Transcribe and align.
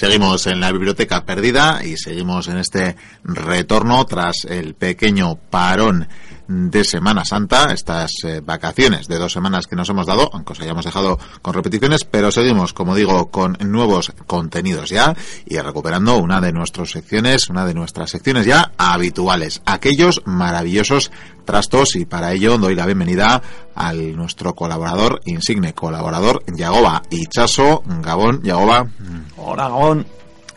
Seguimos 0.00 0.46
en 0.46 0.60
la 0.60 0.72
biblioteca 0.72 1.26
perdida 1.26 1.84
y 1.84 1.98
seguimos 1.98 2.48
en 2.48 2.56
este 2.56 2.96
retorno 3.22 4.06
tras 4.06 4.46
el 4.48 4.72
pequeño 4.72 5.34
parón 5.34 6.08
de 6.50 6.82
Semana 6.82 7.24
Santa, 7.24 7.72
estas 7.72 8.12
eh, 8.24 8.40
vacaciones 8.44 9.06
de 9.06 9.18
dos 9.18 9.32
semanas 9.32 9.68
que 9.68 9.76
nos 9.76 9.88
hemos 9.88 10.06
dado, 10.06 10.28
aunque 10.32 10.52
os 10.52 10.60
hayamos 10.60 10.84
dejado 10.84 11.16
con 11.42 11.54
repeticiones, 11.54 12.04
pero 12.04 12.32
seguimos, 12.32 12.72
como 12.72 12.96
digo, 12.96 13.30
con 13.30 13.56
nuevos 13.60 14.12
contenidos 14.26 14.90
ya 14.90 15.14
y 15.46 15.58
recuperando 15.58 16.16
una 16.16 16.40
de 16.40 16.52
nuestras 16.52 16.90
secciones, 16.90 17.48
una 17.50 17.64
de 17.64 17.74
nuestras 17.74 18.10
secciones 18.10 18.46
ya 18.46 18.72
habituales, 18.78 19.62
aquellos 19.64 20.22
maravillosos 20.24 21.12
trastos 21.44 21.94
y 21.94 22.04
para 22.04 22.32
ello 22.32 22.58
doy 22.58 22.74
la 22.74 22.86
bienvenida 22.86 23.42
al 23.76 24.16
nuestro 24.16 24.56
colaborador, 24.56 25.20
insigne 25.26 25.72
colaborador, 25.72 26.42
Yagoba 26.52 27.02
Chaso 27.28 27.84
Gabón, 27.86 28.42
Yagoba. 28.42 28.88
Hola, 29.36 29.68
Gabón. 29.68 30.04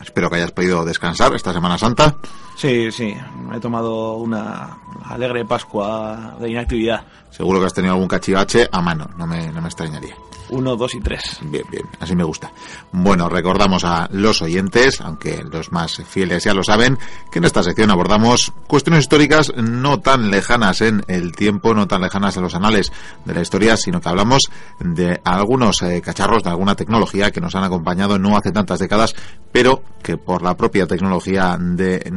Espero 0.00 0.28
que 0.28 0.36
hayas 0.36 0.50
podido 0.50 0.84
descansar 0.84 1.34
esta 1.34 1.52
Semana 1.52 1.78
Santa. 1.78 2.16
Sí, 2.56 2.90
sí, 2.92 3.14
he 3.54 3.60
tomado 3.60 4.14
una 4.14 4.78
alegre 5.04 5.44
Pascua 5.44 6.36
de 6.40 6.50
inactividad. 6.50 7.04
Seguro 7.30 7.60
que 7.60 7.66
has 7.66 7.74
tenido 7.74 7.94
algún 7.94 8.08
cachivache 8.08 8.68
a 8.70 8.80
mano, 8.80 9.10
no 9.16 9.26
me, 9.26 9.50
no 9.50 9.60
me 9.60 9.68
extrañaría. 9.68 10.14
Uno, 10.50 10.76
dos 10.76 10.94
y 10.94 11.00
tres. 11.00 11.38
Bien, 11.42 11.64
bien, 11.70 11.84
así 12.00 12.14
me 12.14 12.22
gusta. 12.22 12.52
Bueno, 12.92 13.28
recordamos 13.28 13.84
a 13.84 14.08
los 14.12 14.42
oyentes, 14.42 15.00
aunque 15.00 15.42
los 15.42 15.72
más 15.72 16.02
fieles 16.06 16.44
ya 16.44 16.52
lo 16.52 16.62
saben, 16.62 16.98
que 17.32 17.38
en 17.38 17.44
esta 17.44 17.62
sección 17.62 17.90
abordamos 17.90 18.52
cuestiones 18.66 19.00
históricas 19.00 19.52
no 19.56 20.00
tan 20.00 20.30
lejanas 20.30 20.82
en 20.82 21.02
el 21.08 21.32
tiempo, 21.32 21.74
no 21.74 21.88
tan 21.88 22.02
lejanas 22.02 22.36
en 22.36 22.42
los 22.42 22.54
anales 22.54 22.92
de 23.24 23.34
la 23.34 23.40
historia, 23.40 23.76
sino 23.76 24.00
que 24.00 24.08
hablamos 24.08 24.50
de 24.80 25.20
algunos 25.24 25.80
eh, 25.82 26.02
cacharros, 26.02 26.42
de 26.42 26.50
alguna 26.50 26.74
tecnología 26.74 27.30
que 27.30 27.40
nos 27.40 27.54
han 27.54 27.64
acompañado 27.64 28.18
no 28.18 28.36
hace 28.36 28.52
tantas 28.52 28.78
décadas, 28.78 29.14
pero 29.50 29.82
que 30.02 30.18
por 30.18 30.42
la 30.42 30.56
propia 30.56 30.86
tecnología 30.86 31.56
de 31.58 32.10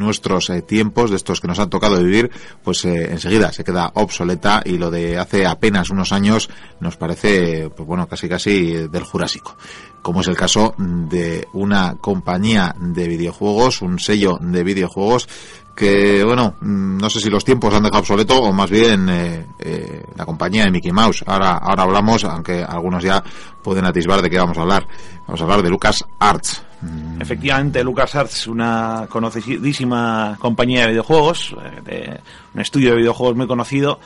eh, 0.49 0.61
tiempos, 0.61 1.09
de 1.09 1.15
estos 1.15 1.41
que 1.41 1.47
nos 1.47 1.59
han 1.59 1.69
tocado 1.69 1.97
vivir, 1.97 2.31
pues 2.63 2.85
eh, 2.85 3.11
enseguida 3.11 3.51
se 3.51 3.63
queda 3.63 3.91
obsoleta 3.95 4.61
y 4.65 4.77
lo 4.77 4.91
de 4.91 5.17
hace 5.17 5.45
apenas 5.45 5.89
unos 5.89 6.11
años 6.11 6.49
nos 6.79 6.97
parece, 6.97 7.69
pues 7.69 7.87
bueno, 7.87 8.07
casi 8.07 8.27
casi 8.29 8.87
del 8.87 9.03
Jurásico, 9.03 9.57
como 10.07 10.21
es 10.21 10.27
el 10.29 10.37
caso 10.37 10.73
de 10.77 11.49
una 11.51 11.97
compañía 11.99 12.73
de 12.79 13.09
videojuegos, 13.09 13.81
un 13.81 13.99
sello 13.99 14.37
de 14.39 14.63
videojuegos 14.63 15.27
que, 15.75 16.23
bueno, 16.23 16.55
mm, 16.61 16.97
no 16.97 17.09
sé 17.09 17.19
si 17.19 17.29
los 17.29 17.43
tiempos 17.43 17.73
han 17.73 17.83
dejado 17.83 17.99
obsoleto 17.99 18.41
o 18.41 18.53
más 18.53 18.69
bien 18.69 19.09
eh, 19.09 19.45
eh, 19.59 20.05
la 20.15 20.25
compañía 20.25 20.63
de 20.63 20.71
Mickey 20.71 20.93
Mouse. 20.93 21.25
Ahora, 21.27 21.57
ahora 21.57 21.83
hablamos, 21.83 22.23
aunque 22.23 22.63
algunos 22.63 23.03
ya 23.03 23.21
pueden 23.61 23.83
atisbar 23.83 24.21
de 24.21 24.29
qué 24.29 24.37
vamos 24.37 24.57
a 24.57 24.61
hablar. 24.61 24.87
Vamos 25.25 25.41
a 25.41 25.43
hablar 25.43 25.61
de 25.61 25.71
Lucas 25.71 26.01
Arts. 26.19 26.63
Mm. 26.81 27.21
Efectivamente, 27.21 27.83
Lucas 27.83 28.15
Arts, 28.15 28.47
una 28.47 29.07
conocidísima 29.09 30.37
compañía 30.39 30.83
de 30.83 30.91
videojuegos, 30.91 31.53
eh, 31.85 32.17
un 32.53 32.61
estudio 32.61 32.91
de 32.91 32.97
videojuegos 32.99 33.35
muy 33.35 33.45
conocido, 33.45 33.99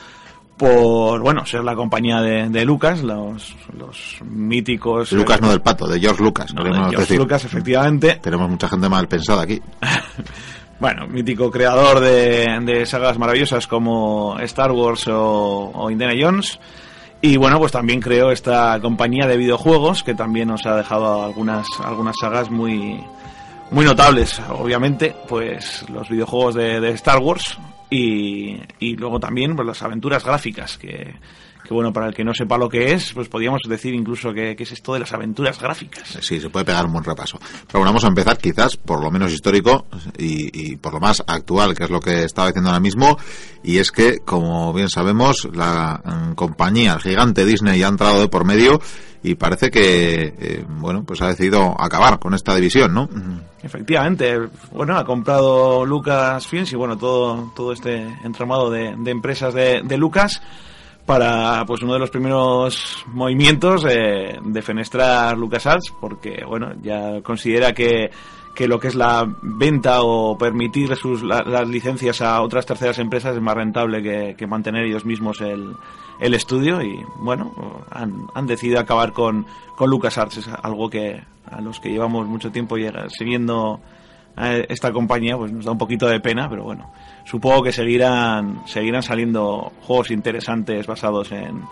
por 0.56 1.20
bueno 1.20 1.44
ser 1.46 1.64
la 1.64 1.74
compañía 1.74 2.20
de, 2.20 2.64
Lucas, 2.64 3.02
los, 3.02 3.54
los 3.76 4.18
míticos. 4.24 5.12
Lucas 5.12 5.40
no 5.40 5.50
del 5.50 5.60
pato, 5.60 5.86
de 5.86 5.98
George 5.98 6.22
Lucas. 6.22 6.54
No, 6.54 6.64
de 6.64 6.90
George 6.90 7.16
Lucas, 7.16 7.44
efectivamente. 7.44 8.20
Tenemos 8.22 8.48
mucha 8.48 8.68
gente 8.68 8.88
mal 8.88 9.08
pensada 9.08 9.42
aquí. 9.42 9.60
bueno, 10.80 11.06
mítico 11.08 11.50
creador 11.50 12.00
de, 12.00 12.60
de, 12.62 12.86
sagas 12.86 13.18
maravillosas 13.18 13.66
como 13.66 14.38
Star 14.40 14.72
Wars 14.72 15.08
o, 15.08 15.70
o, 15.74 15.90
Indiana 15.90 16.14
Jones. 16.18 16.58
Y 17.20 17.36
bueno, 17.36 17.58
pues 17.58 17.72
también 17.72 18.00
creó 18.00 18.32
esta 18.32 18.78
compañía 18.80 19.26
de 19.26 19.36
videojuegos 19.36 20.02
que 20.02 20.14
también 20.14 20.48
nos 20.48 20.66
ha 20.66 20.76
dejado 20.76 21.22
algunas, 21.22 21.66
algunas 21.84 22.16
sagas 22.20 22.50
muy, 22.50 23.00
muy 23.70 23.84
notables. 23.84 24.40
Obviamente, 24.50 25.14
pues 25.28 25.84
los 25.88 26.08
videojuegos 26.08 26.56
de, 26.56 26.80
de 26.80 26.90
Star 26.90 27.18
Wars, 27.20 27.58
y, 27.94 28.96
luego 28.96 29.20
también 29.20 29.54
pues, 29.54 29.66
las 29.66 29.82
aventuras 29.82 30.24
gráficas, 30.24 30.78
que, 30.78 31.14
que, 31.64 31.74
bueno, 31.74 31.92
para 31.92 32.08
el 32.08 32.14
que 32.14 32.24
no 32.24 32.34
sepa 32.34 32.58
lo 32.58 32.68
que 32.68 32.92
es, 32.92 33.12
pues 33.12 33.28
podríamos 33.28 33.60
decir 33.68 33.94
incluso 33.94 34.32
que, 34.32 34.56
es 34.58 34.72
esto 34.72 34.94
de 34.94 35.00
las 35.00 35.12
aventuras 35.12 35.60
gráficas. 35.60 36.18
Sí, 36.20 36.40
se 36.40 36.50
puede 36.50 36.64
pegar 36.64 36.86
un 36.86 36.92
buen 36.92 37.04
repaso. 37.04 37.38
Pero 37.66 37.80
bueno, 37.80 37.86
vamos 37.86 38.04
a 38.04 38.08
empezar 38.08 38.38
quizás 38.38 38.76
por 38.76 39.02
lo 39.02 39.10
menos 39.10 39.32
histórico 39.32 39.86
y, 40.16 40.72
y 40.72 40.76
por 40.76 40.94
lo 40.94 41.00
más 41.00 41.22
actual, 41.26 41.74
que 41.74 41.84
es 41.84 41.90
lo 41.90 42.00
que 42.00 42.24
estaba 42.24 42.48
diciendo 42.48 42.70
ahora 42.70 42.80
mismo, 42.80 43.18
y 43.62 43.78
es 43.78 43.90
que, 43.90 44.18
como 44.20 44.72
bien 44.72 44.88
sabemos, 44.88 45.48
la 45.52 46.00
mm, 46.04 46.34
compañía, 46.34 46.94
el 46.94 47.00
gigante 47.00 47.44
Disney 47.44 47.82
ha 47.82 47.88
entrado 47.88 48.20
de 48.20 48.28
por 48.28 48.44
medio 48.44 48.80
y 49.22 49.36
parece 49.36 49.70
que, 49.70 50.34
eh, 50.38 50.64
bueno, 50.68 51.04
pues 51.04 51.22
ha 51.22 51.28
decidido 51.28 51.80
acabar 51.80 52.18
con 52.18 52.34
esta 52.34 52.54
división, 52.54 52.92
¿no? 52.92 53.08
Efectivamente, 53.62 54.36
bueno, 54.72 54.96
ha 54.96 55.04
comprado 55.04 55.86
Lucas 55.86 56.46
Films 56.46 56.72
y 56.72 56.76
bueno, 56.76 56.98
todo, 56.98 57.52
todo 57.54 57.72
este 57.72 58.02
entramado 58.24 58.70
de, 58.70 58.96
de 58.98 59.10
empresas 59.12 59.54
de, 59.54 59.82
de, 59.84 59.96
Lucas 59.96 60.42
para 61.06 61.64
pues 61.66 61.82
uno 61.82 61.94
de 61.94 61.98
los 61.98 62.10
primeros 62.10 63.04
movimientos 63.08 63.84
eh, 63.88 64.38
de 64.42 64.62
fenestrar 64.62 65.36
LucasArts 65.36 65.92
porque 66.00 66.44
bueno, 66.46 66.72
ya 66.80 67.20
considera 67.22 67.72
que 67.72 68.10
que 68.54 68.68
lo 68.68 68.78
que 68.78 68.88
es 68.88 68.94
la 68.94 69.26
venta 69.40 70.02
o 70.02 70.36
permitir 70.36 70.94
sus, 70.96 71.22
las 71.22 71.66
licencias 71.66 72.20
a 72.20 72.42
otras 72.42 72.66
terceras 72.66 72.98
empresas 72.98 73.34
es 73.34 73.40
más 73.40 73.54
rentable 73.54 74.02
que, 74.02 74.34
que 74.36 74.46
mantener 74.46 74.84
ellos 74.84 75.06
mismos 75.06 75.40
el, 75.40 75.74
el 76.20 76.34
estudio 76.34 76.82
y 76.82 77.02
bueno, 77.18 77.52
han, 77.90 78.26
han 78.34 78.46
decidido 78.46 78.78
acabar 78.78 79.12
con, 79.12 79.46
con 79.76 79.88
LucasArts, 79.88 80.36
es 80.38 80.48
algo 80.62 80.90
que 80.90 81.22
a 81.50 81.60
los 81.60 81.80
que 81.80 81.90
llevamos 81.90 82.26
mucho 82.26 82.50
tiempo 82.50 82.76
siguiendo 83.08 83.80
a 84.36 84.54
esta 84.54 84.92
compañía 84.92 85.36
pues 85.36 85.52
nos 85.52 85.64
da 85.64 85.72
un 85.72 85.78
poquito 85.78 86.06
de 86.06 86.20
pena, 86.20 86.48
pero 86.48 86.64
bueno, 86.64 86.92
supongo 87.24 87.62
que 87.62 87.72
seguirán, 87.72 88.62
seguirán 88.66 89.02
saliendo 89.02 89.72
juegos 89.82 90.10
interesantes 90.10 90.86
basados 90.86 91.32
en, 91.32 91.62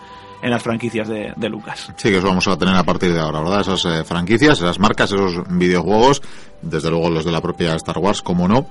en 0.41 0.49
las 0.49 0.61
franquicias 0.61 1.07
de, 1.07 1.33
de, 1.35 1.49
Lucas. 1.49 1.91
Sí, 1.95 2.09
que 2.09 2.17
eso 2.17 2.27
vamos 2.27 2.47
a 2.47 2.57
tener 2.57 2.75
a 2.75 2.83
partir 2.83 3.13
de 3.13 3.19
ahora, 3.19 3.41
¿verdad? 3.41 3.61
Esas 3.61 3.85
eh, 3.85 4.03
franquicias, 4.03 4.57
esas 4.59 4.79
marcas, 4.79 5.11
esos 5.11 5.43
videojuegos, 5.49 6.21
desde 6.61 6.89
luego 6.89 7.09
los 7.09 7.25
de 7.25 7.31
la 7.31 7.41
propia 7.41 7.75
Star 7.75 7.97
Wars, 7.97 8.21
como 8.21 8.47
no, 8.47 8.65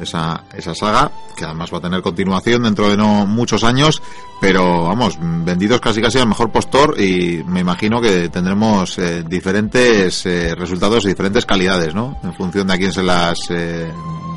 esa, 0.00 0.44
esa 0.54 0.74
saga, 0.74 1.10
que 1.36 1.44
además 1.44 1.72
va 1.72 1.78
a 1.78 1.80
tener 1.80 2.02
continuación 2.02 2.62
dentro 2.62 2.88
de 2.88 2.96
no 2.96 3.26
muchos 3.26 3.64
años, 3.64 4.02
pero 4.40 4.84
vamos, 4.84 5.18
vendidos 5.20 5.80
casi 5.80 6.00
casi 6.00 6.18
al 6.18 6.28
mejor 6.28 6.50
postor 6.50 7.00
y 7.00 7.42
me 7.46 7.60
imagino 7.60 8.00
que 8.00 8.28
tendremos 8.28 8.98
eh, 8.98 9.24
diferentes 9.26 10.26
eh, 10.26 10.54
resultados 10.54 11.04
y 11.04 11.08
diferentes 11.08 11.46
calidades, 11.46 11.94
¿no? 11.94 12.18
En 12.22 12.34
función 12.34 12.66
de 12.66 12.74
a 12.74 12.78
quién 12.78 12.92
se 12.92 13.02
las 13.02 13.38
eh, 13.50 13.90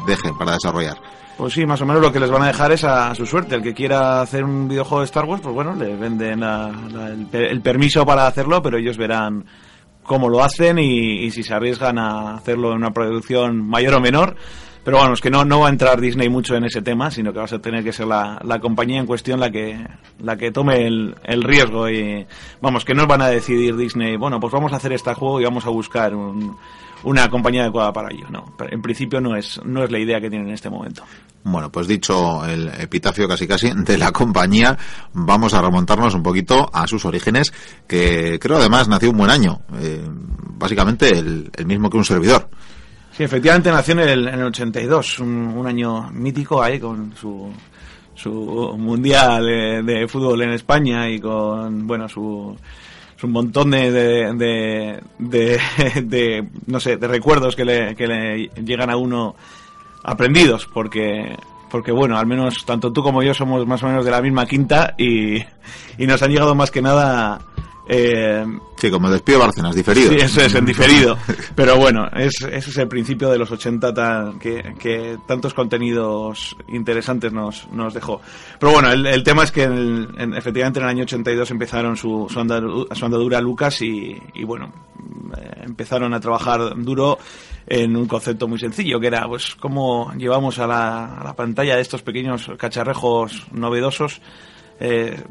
deje 0.07 0.33
para 0.37 0.53
desarrollar. 0.53 0.97
Pues 1.39 1.53
sí, 1.53 1.65
más 1.65 1.79
o 1.79 1.85
menos 1.85 2.01
lo 2.01 2.11
que 2.11 2.19
les 2.19 2.29
van 2.29 2.41
a 2.41 2.47
dejar 2.47 2.73
es 2.73 2.83
a 2.83 3.15
su 3.15 3.25
suerte. 3.25 3.55
El 3.55 3.63
que 3.63 3.73
quiera 3.73 4.19
hacer 4.19 4.43
un 4.43 4.67
videojuego 4.67 4.99
de 4.99 5.05
Star 5.05 5.23
Wars, 5.23 5.41
pues 5.41 5.55
bueno, 5.55 5.73
le 5.73 5.95
venden 5.95 6.43
el, 6.43 7.61
permiso 7.61 8.05
para 8.05 8.27
hacerlo, 8.27 8.61
pero 8.61 8.77
ellos 8.77 8.97
verán 8.97 9.45
cómo 10.03 10.27
lo 10.27 10.43
hacen 10.43 10.79
y, 10.79 11.31
si 11.31 11.41
se 11.41 11.53
arriesgan 11.53 11.97
a 11.97 12.35
hacerlo 12.35 12.71
en 12.71 12.79
una 12.79 12.91
producción 12.91 13.65
mayor 13.65 13.93
o 13.93 14.01
menor. 14.01 14.35
Pero 14.83 14.97
bueno, 14.97 15.13
es 15.13 15.21
que 15.21 15.29
no, 15.29 15.45
no 15.45 15.59
va 15.59 15.67
a 15.67 15.71
entrar 15.71 15.99
Disney 15.99 16.29
mucho 16.29 16.55
en 16.55 16.63
ese 16.63 16.81
tema, 16.81 17.11
sino 17.11 17.33
que 17.33 17.39
va 17.39 17.45
a 17.45 17.59
tener 17.59 17.83
que 17.83 17.93
ser 17.93 18.07
la, 18.07 18.39
la 18.43 18.59
compañía 18.59 18.99
en 18.99 19.05
cuestión 19.05 19.39
la 19.39 19.51
que, 19.51 19.77
la 20.19 20.37
que 20.37 20.51
tome 20.51 20.87
el, 20.87 21.15
el, 21.23 21.43
riesgo. 21.43 21.89
Y 21.89 22.25
vamos, 22.61 22.85
que 22.85 22.93
no 22.93 23.05
van 23.05 23.21
a 23.21 23.27
decidir 23.27 23.75
Disney, 23.75 24.15
bueno, 24.15 24.39
pues 24.39 24.53
vamos 24.53 24.73
a 24.73 24.77
hacer 24.77 24.93
este 24.93 25.13
juego 25.13 25.41
y 25.41 25.43
vamos 25.43 25.65
a 25.65 25.69
buscar 25.69 26.15
un, 26.15 26.55
una 27.03 27.29
compañía 27.29 27.63
adecuada 27.63 27.93
para 27.93 28.09
ello. 28.11 28.27
No, 28.29 28.55
en 28.59 28.81
principio 28.81 29.21
no 29.21 29.35
es, 29.35 29.59
no 29.63 29.83
es 29.83 29.91
la 29.91 29.99
idea 29.99 30.19
que 30.19 30.29
tienen 30.29 30.47
en 30.47 30.53
este 30.53 30.69
momento. 30.69 31.03
Bueno, 31.43 31.71
pues 31.71 31.87
dicho 31.87 32.45
el 32.45 32.67
epitafio 32.79 33.27
casi 33.27 33.47
casi 33.47 33.71
de 33.71 33.97
la 33.97 34.11
compañía, 34.11 34.77
vamos 35.13 35.53
a 35.53 35.61
remontarnos 35.61 36.13
un 36.13 36.23
poquito 36.23 36.69
a 36.73 36.85
sus 36.85 37.05
orígenes, 37.05 37.53
que 37.87 38.37
creo 38.39 38.57
además 38.57 38.87
nació 38.89 39.11
un 39.11 39.17
buen 39.17 39.31
año, 39.31 39.61
eh, 39.79 40.03
básicamente 40.57 41.09
el, 41.09 41.49
el, 41.55 41.65
mismo 41.65 41.89
que 41.89 41.97
un 41.97 42.05
servidor. 42.05 42.49
Sí, 43.19 43.25
efectivamente 43.25 43.69
nació 43.69 43.95
en 43.95 43.99
el, 43.99 44.27
en 44.29 44.35
el 44.35 44.45
82, 44.45 45.19
un, 45.19 45.67
año 45.67 46.09
mítico 46.09 46.63
ahí 46.63 46.79
con 46.79 47.13
su, 47.17 47.51
su 48.15 48.31
mundial 48.31 49.45
de, 49.85 50.07
fútbol 50.07 50.41
en 50.43 50.51
España 50.51 51.09
y 51.09 51.19
con, 51.19 51.85
bueno, 51.85 52.07
su 52.07 52.55
un 53.21 53.31
montón 53.33 53.71
de, 53.71 53.91
de, 55.19 56.47
no 56.67 56.79
sé, 56.79 56.95
de 56.95 57.07
recuerdos 57.09 57.57
que 57.57 57.65
le, 57.65 57.93
que 57.93 58.07
le 58.07 58.49
llegan 58.63 58.89
a 58.89 58.95
uno 58.95 59.35
aprendidos, 60.05 60.65
porque 60.73 61.35
porque 61.69 61.91
bueno, 61.91 62.17
al 62.17 62.25
menos 62.25 62.63
tanto 62.65 62.93
tú 62.93 63.03
como 63.03 63.21
yo 63.21 63.33
somos 63.33 63.67
más 63.67 63.83
o 63.83 63.87
menos 63.87 64.05
de 64.05 64.11
la 64.11 64.21
misma 64.21 64.45
quinta 64.45 64.95
y, 64.97 65.39
y 65.97 66.07
nos 66.07 66.23
han 66.23 66.31
llegado 66.31 66.55
más 66.55 66.71
que 66.71 66.81
nada 66.81 67.41
Eh, 67.91 68.45
sí, 68.75 68.91
como 68.91 69.09
despido 69.09 69.39
de 69.39 69.45
Bárcenas, 69.45 69.73
diferido. 69.73 70.11
Sí, 70.11 70.17
eso 70.17 70.41
es, 70.41 70.53
en 70.53 70.63
diferido. 70.63 71.17
Pero 71.55 71.75
bueno, 71.77 72.07
es, 72.15 72.39
ese 72.41 72.69
es 72.69 72.77
el 72.77 72.87
principio 72.87 73.31
de 73.31 73.39
los 73.39 73.49
80 73.49 73.91
tan, 73.95 74.37
que, 74.37 74.75
que, 74.77 75.17
tantos 75.25 75.55
contenidos 75.55 76.55
interesantes 76.67 77.33
nos, 77.33 77.67
nos 77.71 77.95
dejó. 77.95 78.21
Pero 78.59 78.73
bueno, 78.73 78.91
el, 78.91 79.07
el 79.07 79.23
tema 79.23 79.43
es 79.43 79.51
que 79.51 79.63
en, 79.63 80.35
efectivamente 80.35 80.79
en 80.79 80.85
el 80.85 80.89
año 80.89 81.03
82 81.03 81.49
empezaron 81.49 81.97
su, 81.97 82.27
su, 82.29 82.39
andadura, 82.39 82.93
su 82.93 83.05
andadura 83.05 83.41
Lucas 83.41 83.81
y, 83.81 84.15
y 84.35 84.43
bueno, 84.43 84.71
eh, 85.35 85.61
empezaron 85.63 86.13
a 86.13 86.19
trabajar 86.19 86.75
duro 86.77 87.17
en 87.65 87.97
un 87.97 88.05
concepto 88.05 88.47
muy 88.47 88.59
sencillo, 88.59 88.99
que 88.99 89.07
era 89.07 89.27
pues 89.27 89.55
cómo 89.55 90.13
llevamos 90.15 90.59
a 90.59 90.67
la, 90.67 91.15
a 91.15 91.23
la 91.23 91.35
pantalla 91.35 91.75
de 91.75 91.81
estos 91.81 92.03
pequeños 92.03 92.51
cacharrejos 92.55 93.47
novedosos 93.51 94.21
eh, 94.79 95.21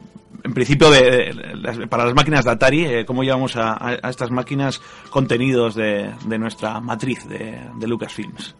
en 0.45 0.55
principio 0.55 0.91
de, 0.91 1.87
para 1.89 2.05
las 2.05 2.15
máquinas 2.15 2.45
de 2.45 2.51
Atari, 2.51 2.85
eh, 2.85 3.05
cómo 3.05 3.23
llevamos 3.23 3.57
a, 3.57 3.99
estas 4.09 4.31
máquinas 4.31 4.81
contenidos 5.11 5.75
de, 5.75 6.13
nuestra 6.39 6.81
matriz 6.81 7.27
de, 7.29 7.87
Lucasfilms. 7.87 8.55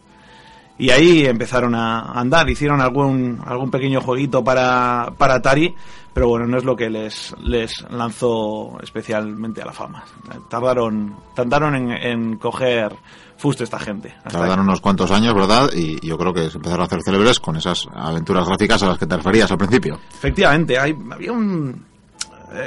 Y 0.79 0.91
ahí 0.91 1.27
empezaron 1.27 1.75
a 1.75 2.13
andar, 2.13 2.49
hicieron 2.49 2.81
algún, 2.81 3.41
algún 3.45 3.71
pequeño 3.71 4.01
jueguito 4.01 4.45
para, 4.45 5.13
para 5.19 5.35
Atari, 5.35 5.75
pero 6.15 6.29
bueno, 6.29 6.47
no 6.47 6.57
es 6.57 6.65
lo 6.65 6.77
que 6.77 6.89
les, 6.89 7.35
les 7.43 7.85
lanzó 7.91 8.79
especialmente 8.81 9.61
a 9.61 9.67
la 9.67 9.73
fama. 9.73 10.05
Tardaron, 10.49 11.17
tardaron 11.35 11.75
en, 11.75 11.91
en 11.91 12.37
coger 12.37 12.95
fuste 13.37 13.65
esta 13.65 13.79
gente. 13.79 14.15
Tardaron 14.29 14.61
unos 14.61 14.81
cuantos 14.81 15.11
años, 15.11 15.35
¿verdad? 15.35 15.71
Y 15.75 16.07
yo 16.07 16.19
creo 16.19 16.33
que 16.33 16.51
se 16.51 16.59
empezaron 16.59 16.83
a 16.83 16.87
hacer 16.87 17.03
célebres 17.03 17.41
con 17.41 17.57
esas 17.57 17.89
aventuras 17.95 18.47
gráficas 18.47 18.83
a 18.83 18.89
las 18.89 18.99
que 18.99 19.07
te 19.07 19.17
referías 19.17 19.51
al 19.51 19.59
principio. 19.59 19.99
Efectivamente, 20.11 20.79
hay, 20.79 20.95
había 21.11 21.33
un 21.33 21.85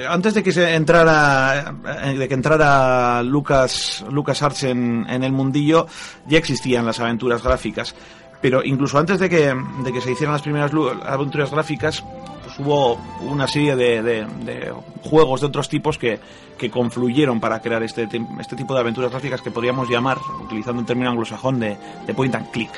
antes 0.07 0.33
de 0.33 0.43
que 0.43 0.51
se 0.51 0.75
entrara 0.75 1.73
eh, 2.03 2.17
de 2.17 2.27
que 2.27 2.33
entrara 2.33 3.23
Lucas 3.23 4.05
Lucas 4.09 4.41
Arts 4.41 4.63
en, 4.63 5.05
en 5.09 5.23
el 5.23 5.31
mundillo 5.31 5.87
ya 6.27 6.37
existían 6.37 6.85
las 6.85 6.99
aventuras 6.99 7.43
gráficas 7.43 7.95
pero 8.41 8.63
incluso 8.63 8.97
antes 8.97 9.19
de 9.19 9.29
que, 9.29 9.53
de 9.83 9.93
que 9.93 10.01
se 10.01 10.11
hicieran 10.11 10.33
las 10.33 10.41
primeras 10.41 10.71
aventuras 11.05 11.51
gráficas 11.51 12.03
pues 12.43 12.59
hubo 12.59 12.95
una 13.21 13.47
serie 13.47 13.75
de, 13.75 14.01
de, 14.01 14.73
juegos 15.03 15.41
de 15.41 15.47
otros 15.47 15.69
tipos 15.69 15.97
que, 15.97 16.19
que 16.57 16.69
confluyeron 16.69 17.39
para 17.39 17.61
crear 17.61 17.83
este, 17.83 18.09
este 18.39 18.55
tipo 18.55 18.73
de 18.73 18.79
aventuras 18.79 19.11
gráficas 19.11 19.41
que 19.41 19.51
podríamos 19.51 19.87
llamar, 19.87 20.17
utilizando 20.43 20.79
un 20.79 20.85
término 20.85 21.11
anglosajón, 21.11 21.59
de 21.59 21.77
point 22.15 22.33
and 22.33 22.49
click. 22.51 22.71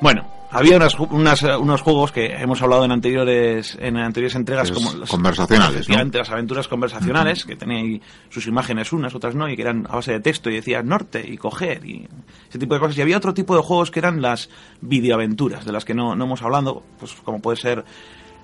Bueno, 0.00 0.26
había 0.50 0.76
unas, 0.76 0.98
unas, 0.98 1.42
unos 1.42 1.82
juegos 1.82 2.12
que 2.12 2.26
hemos 2.26 2.62
hablado 2.62 2.84
en 2.84 2.92
anteriores 2.92 3.76
en 3.80 3.96
anteriores 3.96 4.34
entregas 4.36 4.70
como 4.70 4.92
las, 4.94 5.10
conversacionales, 5.10 5.88
¿no? 5.88 5.96
las 5.96 6.30
aventuras 6.30 6.68
conversacionales 6.68 7.40
uh 7.40 7.44
-huh. 7.44 7.48
que 7.48 7.56
tenían 7.56 8.00
sus 8.30 8.46
imágenes 8.46 8.92
unas 8.92 9.14
otras 9.14 9.34
no 9.34 9.48
y 9.48 9.56
que 9.56 9.62
eran 9.62 9.86
a 9.88 9.96
base 9.96 10.12
de 10.12 10.20
texto 10.20 10.48
y 10.50 10.54
decían 10.54 10.86
norte 10.86 11.24
y 11.26 11.36
coger 11.36 11.84
y 11.84 12.06
ese 12.48 12.58
tipo 12.58 12.74
de 12.74 12.80
cosas 12.80 12.96
y 12.96 13.02
había 13.02 13.16
otro 13.16 13.34
tipo 13.34 13.56
de 13.56 13.62
juegos 13.62 13.90
que 13.90 13.98
eran 13.98 14.22
las 14.22 14.48
videoaventuras 14.80 15.64
de 15.64 15.72
las 15.72 15.84
que 15.84 15.94
no, 15.94 16.14
no 16.14 16.24
hemos 16.24 16.42
hablado 16.42 16.82
pues 16.98 17.14
como 17.24 17.40
puede 17.40 17.56
ser 17.56 17.84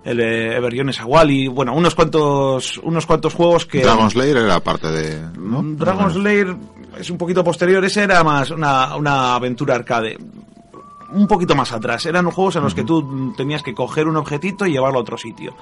el 0.04 0.16
de 0.16 0.56
Everjones 0.56 1.00
Awali, 1.00 1.46
bueno, 1.46 1.74
unos 1.74 1.94
cuantos 1.94 2.78
unos 2.78 3.06
cuantos 3.06 3.34
juegos 3.34 3.66
que 3.66 3.82
Dragon 3.82 4.10
Slayer 4.10 4.36
era 4.38 4.58
parte 4.60 4.90
de 4.90 5.38
¿no? 5.38 5.62
Dragon 5.62 6.10
Slayer 6.12 6.56
es 6.98 7.08
un 7.08 7.16
poquito 7.16 7.42
posterior, 7.42 7.84
ese 7.84 8.02
era 8.02 8.22
más 8.24 8.50
una, 8.50 8.96
una 8.96 9.36
aventura 9.36 9.76
arcade 9.76 10.18
un 11.12 11.26
poquito 11.26 11.54
más 11.54 11.72
atrás. 11.72 12.06
Eran 12.06 12.30
juegos 12.30 12.56
en 12.56 12.62
los 12.62 12.74
que 12.74 12.84
tú 12.84 13.32
tenías 13.36 13.62
que 13.62 13.74
coger 13.74 14.06
un 14.08 14.16
objetito 14.16 14.66
y 14.66 14.72
llevarlo 14.72 14.98
a 14.98 15.02
otro 15.02 15.16
sitio. 15.16 15.54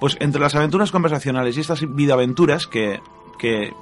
Pues 0.00 0.16
entre 0.20 0.40
las 0.40 0.54
aventuras 0.54 0.90
conversacionales 0.90 1.56
y 1.56 1.60
estas 1.60 1.82
videoaventuras 1.94 2.66
que, 2.66 3.00
que 3.38 3.72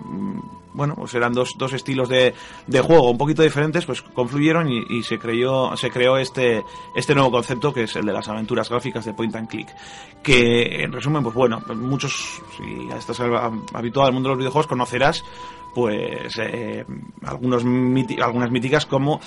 bueno, 0.75 0.95
pues 0.97 1.15
eran 1.15 1.33
dos, 1.33 1.55
dos 1.57 1.73
estilos 1.73 2.09
de, 2.09 2.35
de 2.67 2.81
juego 2.81 3.11
un 3.11 3.17
poquito 3.17 3.43
diferentes, 3.43 3.87
pues 3.87 4.03
confluyeron 4.03 4.69
y, 4.69 4.85
y, 4.91 5.03
se 5.05 5.19
creó, 5.19 5.77
se 5.77 5.91
creó 5.91 6.19
este, 6.19 6.65
este 6.95 7.15
nuevo 7.15 7.31
concepto 7.31 7.73
que 7.73 7.85
es 7.85 7.97
el 7.97 8.05
de 8.05 8.13
las 8.13 8.29
aventuras 8.29 8.69
gráficas 8.69 9.05
de 9.05 9.15
point 9.15 9.35
and 9.37 9.49
click. 9.49 9.69
Que, 10.23 10.83
en 10.83 10.93
resumen, 10.93 11.23
pues 11.23 11.35
bueno, 11.35 11.63
muchos, 11.77 12.43
si 12.57 12.89
estás 12.97 13.21
habituado 13.73 14.09
al 14.09 14.13
mundo 14.13 14.29
de 14.29 14.35
los 14.35 14.39
videojuegos, 14.39 14.67
conocerás, 14.67 15.25
pues, 15.75 16.39
eh, 16.39 16.85
algunos 17.23 17.65
algunas 18.21 18.51
míticas 18.51 18.87
como 18.87 19.21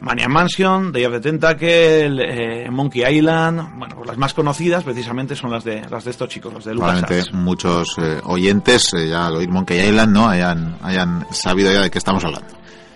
Mania 0.00 0.28
Mansion, 0.28 0.92
Day 0.92 1.04
of 1.04 1.12
the 1.12 1.20
Tentacle, 1.20 2.18
eh, 2.20 2.70
Monkey 2.70 3.02
Island, 3.04 3.78
bueno, 3.78 3.96
pues 3.96 4.06
las 4.06 4.16
más 4.16 4.32
conocidas 4.32 4.84
precisamente 4.84 5.34
son 5.34 5.50
las 5.50 5.64
de 5.64 5.82
las 5.90 6.04
de 6.04 6.12
estos 6.12 6.28
chicos, 6.28 6.52
los 6.52 6.64
de 6.64 6.74
LucasArts. 6.74 7.32
muchos 7.32 7.96
eh, 7.98 8.20
oyentes, 8.24 8.94
eh, 8.94 9.08
ya 9.08 9.26
al 9.26 9.36
oír 9.36 9.48
Monkey 9.48 9.80
Island, 9.80 10.12
¿no? 10.12 10.28
Hayan, 10.28 10.76
hayan 10.82 11.26
sabido 11.32 11.72
ya 11.72 11.82
de 11.82 11.90
qué 11.90 11.98
estamos 11.98 12.24
hablando. 12.24 12.48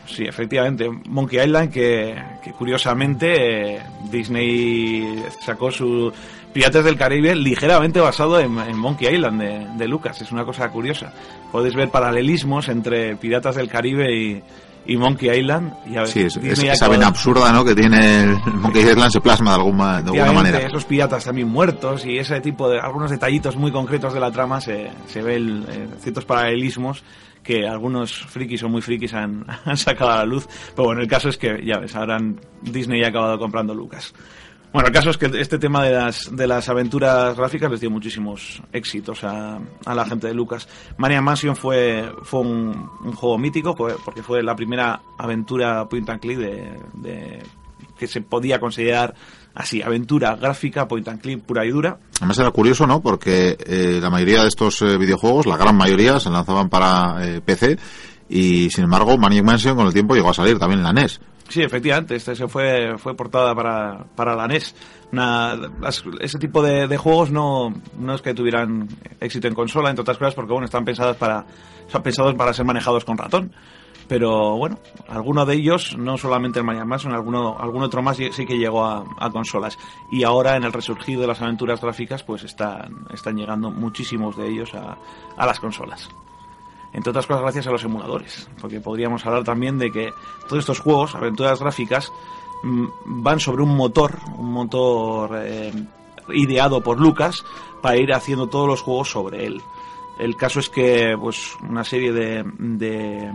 Sí, 0.06 0.24
efectivamente, 0.24 0.88
Monkey 1.06 1.40
Island 1.40 1.72
que, 1.72 2.22
que 2.42 2.52
curiosamente 2.52 3.76
eh, 3.76 3.82
Disney 4.10 5.24
sacó 5.44 5.70
su 5.70 6.12
Piratas 6.52 6.84
del 6.84 6.96
Caribe 6.98 7.34
ligeramente 7.34 7.98
basado 7.98 8.38
en, 8.38 8.58
en 8.58 8.76
Monkey 8.76 9.12
Island 9.12 9.40
de, 9.40 9.66
de 9.76 9.88
Lucas, 9.88 10.20
es 10.20 10.30
una 10.30 10.44
cosa 10.44 10.68
curiosa. 10.68 11.12
Puedes 11.50 11.74
ver 11.74 11.88
paralelismos 11.88 12.68
entre 12.68 13.16
Piratas 13.16 13.56
del 13.56 13.68
Caribe 13.68 14.14
y 14.14 14.42
y 14.86 14.96
Monkey 14.96 15.30
Island. 15.30 15.72
Y 15.86 15.96
a 15.96 16.00
ver, 16.00 16.08
sí, 16.08 16.20
es, 16.20 16.36
es, 16.36 16.62
esa 16.62 16.88
vena 16.88 17.06
absurda 17.06 17.52
¿no? 17.52 17.64
que 17.64 17.74
tiene 17.74 18.24
el 18.24 18.36
Monkey 18.54 18.82
Island 18.82 19.10
se 19.10 19.20
plasma 19.20 19.52
de 19.52 19.56
alguna, 19.56 20.02
de 20.02 20.10
alguna 20.10 20.32
manera. 20.32 20.58
Esos 20.58 20.84
piratas 20.84 21.24
también 21.24 21.48
muertos 21.48 22.04
y 22.06 22.18
ese 22.18 22.40
tipo 22.40 22.68
de 22.68 22.80
algunos 22.80 23.10
detallitos 23.10 23.56
muy 23.56 23.70
concretos 23.72 24.14
de 24.14 24.20
la 24.20 24.30
trama 24.30 24.60
se, 24.60 24.90
se 25.06 25.22
ven 25.22 25.64
eh, 25.68 25.88
ciertos 26.00 26.24
paralelismos 26.24 27.04
que 27.42 27.66
algunos 27.66 28.12
frikis 28.12 28.62
o 28.62 28.68
muy 28.68 28.82
frikis 28.82 29.14
han, 29.14 29.44
han, 29.64 29.76
sacado 29.76 30.12
a 30.12 30.16
la 30.18 30.24
luz. 30.24 30.46
Pero 30.74 30.86
bueno, 30.86 31.00
el 31.00 31.08
caso 31.08 31.28
es 31.28 31.36
que, 31.36 31.60
ya 31.64 31.78
ves, 31.78 31.94
ahora 31.96 32.18
Disney 32.62 33.02
ha 33.04 33.08
acabado 33.08 33.38
comprando 33.38 33.74
Lucas. 33.74 34.14
Bueno, 34.72 34.88
el 34.88 34.94
caso 34.94 35.10
es 35.10 35.18
que 35.18 35.26
este 35.38 35.58
tema 35.58 35.84
de 35.84 35.92
las, 35.92 36.34
de 36.34 36.46
las 36.46 36.68
aventuras 36.70 37.36
gráficas 37.36 37.70
les 37.70 37.80
dio 37.80 37.90
muchísimos 37.90 38.62
éxitos 38.72 39.22
a, 39.22 39.58
a 39.84 39.94
la 39.94 40.04
gente 40.06 40.28
de 40.28 40.34
Lucas. 40.34 40.66
Mania 40.96 41.20
Mansion 41.20 41.54
fue, 41.54 42.10
fue 42.22 42.40
un, 42.40 42.90
un, 43.04 43.12
juego 43.12 43.36
mítico 43.36 43.74
porque 43.74 44.22
fue 44.22 44.42
la 44.42 44.56
primera 44.56 45.02
aventura 45.18 45.86
point 45.88 46.08
and 46.08 46.20
click 46.20 46.38
de, 46.38 46.80
de, 46.94 47.42
que 47.98 48.06
se 48.06 48.22
podía 48.22 48.58
considerar 48.58 49.14
así, 49.54 49.82
aventura 49.82 50.36
gráfica, 50.36 50.88
point 50.88 51.06
and 51.06 51.20
click 51.20 51.42
pura 51.42 51.66
y 51.66 51.70
dura. 51.70 51.98
Además 52.16 52.38
era 52.38 52.50
curioso, 52.50 52.86
¿no? 52.86 53.02
Porque 53.02 53.58
eh, 53.66 53.98
la 54.00 54.08
mayoría 54.08 54.42
de 54.42 54.48
estos 54.48 54.80
eh, 54.80 54.96
videojuegos, 54.96 55.46
la 55.46 55.58
gran 55.58 55.76
mayoría, 55.76 56.18
se 56.18 56.30
lanzaban 56.30 56.70
para 56.70 57.24
eh, 57.26 57.40
PC 57.42 57.78
y 58.28 58.70
sin 58.70 58.84
embargo 58.84 59.18
Maniac 59.18 59.44
Mansion 59.44 59.76
con 59.76 59.86
el 59.86 59.92
tiempo 59.92 60.14
llegó 60.14 60.30
a 60.30 60.34
salir 60.34 60.58
también 60.58 60.78
en 60.80 60.84
la 60.84 60.92
NES. 60.94 61.20
Sí, 61.52 61.60
efectivamente, 61.60 62.16
este 62.16 62.34
se 62.34 62.48
fue, 62.48 62.96
fue 62.96 63.14
portada 63.14 63.54
para, 63.54 64.06
para 64.16 64.34
la 64.34 64.48
NES. 64.48 64.74
Ese 66.18 66.38
tipo 66.38 66.62
de, 66.62 66.96
juegos 66.96 67.30
no, 67.30 67.74
no 67.98 68.14
es 68.14 68.22
que 68.22 68.32
tuvieran 68.32 68.88
éxito 69.20 69.48
en 69.48 69.54
consola, 69.54 69.90
entre 69.90 70.00
otras 70.00 70.16
cosas, 70.16 70.34
porque 70.34 70.50
bueno, 70.50 70.64
están 70.64 70.86
pensadas 70.86 71.18
para, 71.18 71.44
están 71.86 72.02
pensados 72.02 72.34
para 72.36 72.54
ser 72.54 72.64
manejados 72.64 73.04
con 73.04 73.18
ratón. 73.18 73.52
Pero 74.08 74.56
bueno, 74.56 74.78
alguno 75.10 75.44
de 75.44 75.56
ellos, 75.56 75.94
no 75.98 76.16
solamente 76.16 76.58
el 76.58 76.64
Maniac 76.64 76.86
Mansion, 76.86 77.12
alguno, 77.12 77.58
algún 77.60 77.82
otro 77.82 78.00
más 78.00 78.16
sí 78.16 78.46
que 78.46 78.56
llegó 78.56 78.86
a, 78.86 79.04
a, 79.18 79.28
consolas. 79.28 79.76
Y 80.10 80.22
ahora 80.22 80.56
en 80.56 80.64
el 80.64 80.72
resurgir 80.72 81.18
de 81.18 81.26
las 81.26 81.42
aventuras 81.42 81.82
gráficas, 81.82 82.22
pues 82.22 82.44
están, 82.44 83.04
están 83.12 83.36
llegando 83.36 83.70
muchísimos 83.70 84.38
de 84.38 84.48
ellos 84.48 84.72
a, 84.72 84.96
a 85.36 85.44
las 85.46 85.60
consolas 85.60 86.08
entre 86.92 87.10
otras 87.10 87.26
cosas 87.26 87.42
gracias 87.42 87.66
a 87.66 87.70
los 87.70 87.84
emuladores, 87.84 88.48
porque 88.60 88.80
podríamos 88.80 89.24
hablar 89.26 89.44
también 89.44 89.78
de 89.78 89.90
que 89.90 90.12
todos 90.48 90.60
estos 90.60 90.80
juegos, 90.80 91.14
aventuras 91.14 91.60
gráficas, 91.60 92.12
van 93.04 93.40
sobre 93.40 93.62
un 93.62 93.76
motor, 93.76 94.18
un 94.38 94.52
motor 94.52 95.30
eh, 95.42 95.72
ideado 96.34 96.80
por 96.80 97.00
Lucas 97.00 97.44
para 97.80 97.96
ir 97.96 98.12
haciendo 98.12 98.48
todos 98.48 98.68
los 98.68 98.82
juegos 98.82 99.10
sobre 99.10 99.46
él. 99.46 99.60
El 100.18 100.36
caso 100.36 100.60
es 100.60 100.68
que 100.68 101.16
pues 101.18 101.56
una 101.68 101.84
serie 101.84 102.12
de, 102.12 102.44
de 102.58 103.30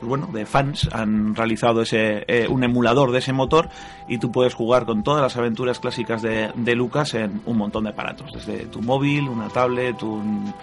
bueno 0.00 0.28
de 0.32 0.46
fans 0.46 0.88
han 0.92 1.34
realizado 1.34 1.82
ese 1.82 2.24
eh, 2.28 2.46
un 2.48 2.62
emulador 2.62 3.10
de 3.10 3.18
ese 3.18 3.32
motor 3.32 3.68
y 4.08 4.18
tú 4.18 4.30
puedes 4.30 4.54
jugar 4.54 4.86
con 4.86 5.02
todas 5.02 5.20
las 5.20 5.36
aventuras 5.36 5.80
clásicas 5.80 6.22
de, 6.22 6.50
de 6.54 6.74
Lucas 6.76 7.14
en 7.14 7.42
un 7.44 7.58
montón 7.58 7.84
de 7.84 7.90
aparatos, 7.90 8.32
desde 8.32 8.66
tu 8.66 8.80
móvil, 8.80 9.28
una 9.28 9.48
tablet, 9.48 10.00
un 10.04 10.54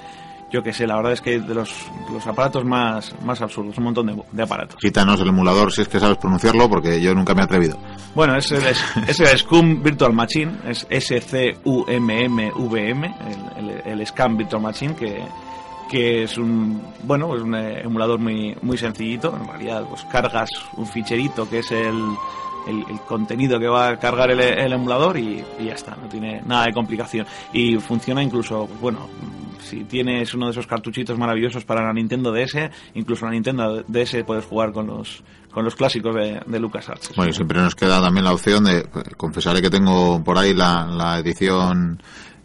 yo 0.52 0.64
que 0.64 0.74
sé, 0.74 0.88
la 0.88 0.96
verdad 0.96 1.14
es 1.14 1.22
que 1.22 1.40
de 1.40 1.54
los, 1.54 1.72
los 2.12 2.26
aparatos 2.28 2.66
más, 2.66 3.16
más 3.24 3.42
absurdos, 3.42 3.78
un 3.78 3.84
montón 3.84 4.08
de, 4.08 4.22
de, 4.32 4.44
aparatos. 4.44 4.78
Quítanos 4.80 5.20
el 5.22 5.30
emulador 5.30 5.72
si 5.72 5.82
es 5.82 5.88
que 5.88 6.00
sabes 6.00 6.18
pronunciarlo, 6.18 6.68
porque 6.70 7.00
yo 7.02 7.14
nunca 7.14 7.34
me 7.34 7.42
he 7.42 7.44
atrevido. 7.44 7.78
Bueno, 8.16 8.36
es 8.36 8.52
el, 8.52 8.66
es, 8.66 8.84
es 9.08 9.20
el 9.20 9.38
Scum 9.38 9.84
Virtual 9.84 10.14
Machine, 10.14 10.52
es 10.68 10.88
S-C-U-M-M-V-M, 10.90 12.36
el, 13.58 13.70
el, 13.70 14.00
el 14.00 14.08
Scam 14.08 14.38
Virtual 14.38 14.62
Machine, 14.62 14.96
que, 14.96 15.22
que 15.90 16.24
es 16.24 16.38
un, 16.38 16.82
bueno, 17.04 17.36
es 17.36 17.42
un 17.42 17.56
emulador 17.56 18.20
muy, 18.20 18.56
muy 18.62 18.78
sencillito, 18.78 19.36
en 19.36 19.48
realidad 19.48 19.86
pues 19.90 20.06
cargas 20.06 20.50
un 20.78 20.86
ficherito 20.86 21.50
que 21.50 21.60
es 21.60 21.72
el, 21.72 22.00
el, 22.70 23.00
contenido 23.08 23.60
que 23.60 23.68
va 23.68 23.90
a 23.90 24.00
cargar 24.00 24.32
el, 24.32 24.74
emulador 24.74 25.18
y, 25.18 25.44
ya 25.64 25.74
está, 25.74 25.96
no 25.96 26.08
tiene 26.08 26.42
nada 26.46 26.66
de 26.66 26.74
complicación. 26.74 27.26
Y 27.54 27.78
funciona 27.78 28.22
incluso, 28.24 28.66
pues 28.68 28.80
bueno, 28.80 29.08
si 29.62 29.84
tienes 29.84 30.34
uno 30.34 30.46
de 30.46 30.52
esos 30.52 30.68
cartuchitos 30.68 31.18
maravillosos 31.18 31.66
para 31.66 31.84
la 31.84 31.94
Nintendo 31.94 32.32
DS, 32.32 32.70
incluso 32.94 33.26
la 33.26 33.32
Nintendo 33.32 33.84
DS 33.88 34.24
puedes 34.26 34.46
jugar 34.46 34.72
con 34.72 34.88
los 34.88 35.24
con 35.52 35.66
los 35.66 35.76
clásicos 35.76 36.14
de, 36.14 36.40
de 36.46 36.60
LucasArts. 36.60 37.16
Bueno, 37.16 37.34
siempre 37.34 37.60
nos 37.60 37.74
queda 37.74 38.00
también 38.00 38.24
la 38.24 38.34
opción 38.34 38.64
de, 38.66 38.88
confesaré 39.18 39.64
que 39.64 39.72
tengo 39.72 40.24
por 40.24 40.38
ahí 40.38 40.54
la, 40.54 40.86
la 40.86 41.18
edición 41.18 42.00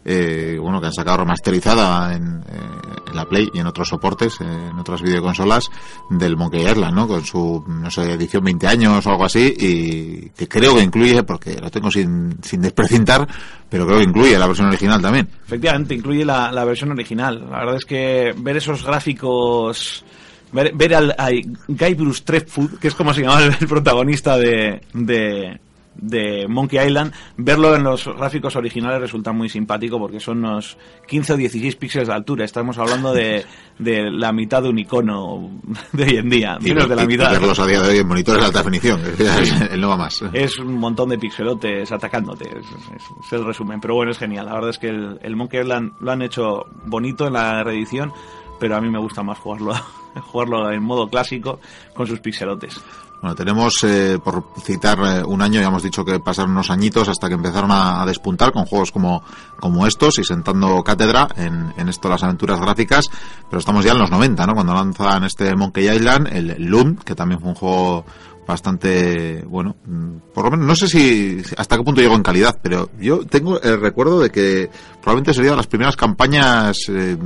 eh, 0.07 0.57
bueno, 0.61 0.79
que 0.79 0.87
han 0.87 0.93
sacado 0.93 1.17
remasterizada 1.17 2.15
en, 2.15 2.43
eh, 2.47 3.04
la 3.15 3.25
Play 3.25 3.49
y 3.53 3.59
en 3.59 3.67
otros 3.67 3.89
soportes, 3.89 4.39
eh, 4.41 4.43
en 4.43 4.77
otras 4.77 5.01
videoconsolas, 5.01 5.69
del 6.09 6.37
Monkey 6.37 6.61
Island, 6.61 6.95
¿no? 6.95 7.07
Con 7.07 7.25
su, 7.25 7.63
no 7.67 7.89
sé, 7.89 8.13
edición 8.13 8.43
20 8.43 8.67
años 8.67 9.05
o 9.05 9.09
algo 9.09 9.25
así, 9.25 9.53
y 9.57 10.29
que 10.29 10.47
creo 10.47 10.75
que 10.75 10.83
incluye, 10.83 11.23
porque 11.23 11.59
lo 11.59 11.71
tengo 11.71 11.89
sin, 11.89 12.37
sin 12.43 12.61
desprecintar, 12.61 13.27
pero 13.69 13.85
creo 13.85 13.99
que 13.99 14.05
incluye 14.05 14.37
la 14.37 14.47
versión 14.47 14.67
original 14.67 15.01
también. 15.01 15.27
Efectivamente, 15.45 15.95
incluye 15.95 16.25
la, 16.25 16.51
la 16.51 16.65
versión 16.65 16.91
original. 16.91 17.47
La 17.49 17.59
verdad 17.59 17.75
es 17.77 17.85
que 17.85 18.33
ver 18.37 18.57
esos 18.57 18.83
gráficos 18.85 20.03
ver, 20.51 20.73
ver 20.73 20.95
al, 20.95 21.15
a 21.17 21.29
Guy 21.67 21.93
Bruce 21.93 22.23
que 22.79 22.87
es 22.87 22.95
como 22.95 23.13
se 23.13 23.21
llama 23.21 23.43
el, 23.43 23.55
el 23.59 23.67
protagonista 23.67 24.37
de, 24.37 24.81
de, 24.93 25.59
de 25.95 26.45
Monkey 26.47 26.79
Island, 26.85 27.13
verlo 27.37 27.75
en 27.75 27.83
los 27.83 28.05
gráficos 28.07 28.55
originales 28.55 28.99
resulta 28.99 29.31
muy 29.31 29.49
simpático 29.49 29.97
porque 29.99 30.19
son 30.19 30.39
unos 30.39 30.77
15 31.07 31.33
o 31.33 31.37
16 31.37 31.75
píxeles 31.77 32.07
de 32.07 32.13
altura. 32.13 32.45
Estamos 32.45 32.77
hablando 32.77 33.13
de, 33.13 33.45
de 33.79 34.11
la 34.11 34.31
mitad 34.31 34.61
de 34.63 34.69
un 34.69 34.79
icono 34.79 35.51
de 35.93 36.03
hoy 36.03 36.17
en 36.17 36.29
día, 36.29 36.57
Y, 36.61 36.65
menos 36.69 36.89
de 36.89 36.95
la 36.95 37.01
y- 37.03 37.05
y 37.05 37.07
mitad. 37.07 37.31
verlos 37.31 37.59
a 37.59 37.65
día 37.67 37.81
de 37.81 37.89
hoy 37.89 37.97
en 37.99 38.07
monitores 38.07 38.41
de 38.41 38.47
alta 38.47 38.59
definición, 38.59 39.01
el 39.71 39.79
no 39.81 39.89
va 39.89 39.97
más. 39.97 40.21
Es 40.33 40.57
un 40.59 40.75
montón 40.77 41.09
de 41.09 41.17
pixelotes 41.17 41.91
atacándote, 41.91 42.45
es, 42.49 42.65
es- 42.65 43.25
es 43.27 43.33
el 43.33 43.45
resumen. 43.45 43.79
Pero 43.79 43.95
bueno, 43.95 44.11
es 44.11 44.17
genial. 44.17 44.45
La 44.47 44.53
verdad 44.53 44.69
es 44.71 44.79
que 44.79 44.89
el, 44.89 45.19
el 45.21 45.35
Monkey 45.35 45.61
Island 45.61 45.93
lo 45.99 46.11
han 46.11 46.21
hecho 46.21 46.65
bonito 46.85 47.27
en 47.27 47.33
la 47.33 47.63
reedición, 47.63 48.11
pero 48.59 48.75
a 48.75 48.81
mí 48.81 48.89
me 48.89 48.99
gusta 48.99 49.23
más 49.23 49.37
jugarlo, 49.39 49.73
jugarlo 50.31 50.71
en 50.71 50.83
modo 50.83 51.07
clásico 51.07 51.59
con 51.93 52.07
sus 52.07 52.19
pixelotes. 52.19 52.81
Bueno, 53.21 53.35
tenemos, 53.35 53.83
eh, 53.83 54.19
por 54.23 54.45
citar 54.61 54.99
eh, 54.99 55.23
un 55.25 55.41
año, 55.41 55.59
ya 55.59 55.67
hemos 55.67 55.83
dicho 55.83 56.05
que 56.05 56.19
pasaron 56.19 56.51
unos 56.51 56.69
añitos 56.69 57.07
hasta 57.07 57.27
que 57.27 57.33
empezaron 57.33 57.71
a, 57.71 58.05
despuntar 58.05 58.51
con 58.51 58.65
juegos 58.65 58.91
como, 58.91 59.23
como 59.59 59.87
estos 59.87 60.19
y 60.19 60.23
sentando 60.23 60.83
cátedra 60.83 61.27
en, 61.35 61.73
en 61.77 61.89
esto 61.89 62.07
las 62.07 62.23
aventuras 62.23 62.59
gráficas, 62.59 63.09
pero 63.49 63.59
estamos 63.59 63.83
ya 63.83 63.93
en 63.93 63.99
los 63.99 64.11
90, 64.11 64.45
¿no? 64.45 64.53
Cuando 64.53 64.73
lanzan 64.73 65.23
este 65.23 65.55
Monkey 65.55 65.89
Island, 65.89 66.27
el 66.31 66.55
Loom, 66.65 66.97
que 66.97 67.15
también 67.15 67.39
fue 67.39 67.49
un 67.49 67.55
juego 67.55 68.05
bastante 68.47 69.43
bueno 69.47 69.75
mm, 69.85 70.33
por 70.33 70.45
lo 70.45 70.51
menos 70.51 70.67
no 70.67 70.75
sé 70.75 70.87
si 70.87 71.41
hasta 71.57 71.77
qué 71.77 71.83
punto 71.83 72.01
llegó 72.01 72.15
en 72.15 72.23
calidad 72.23 72.59
pero 72.61 72.89
yo 72.99 73.25
tengo 73.25 73.59
el 73.61 73.79
recuerdo 73.79 74.19
de 74.19 74.29
que 74.29 74.69
probablemente 75.01 75.33
sería 75.33 75.51
de 75.51 75.57
las 75.57 75.67
primeras 75.67 75.95
campañas 75.95 76.77
eh, 76.89 77.17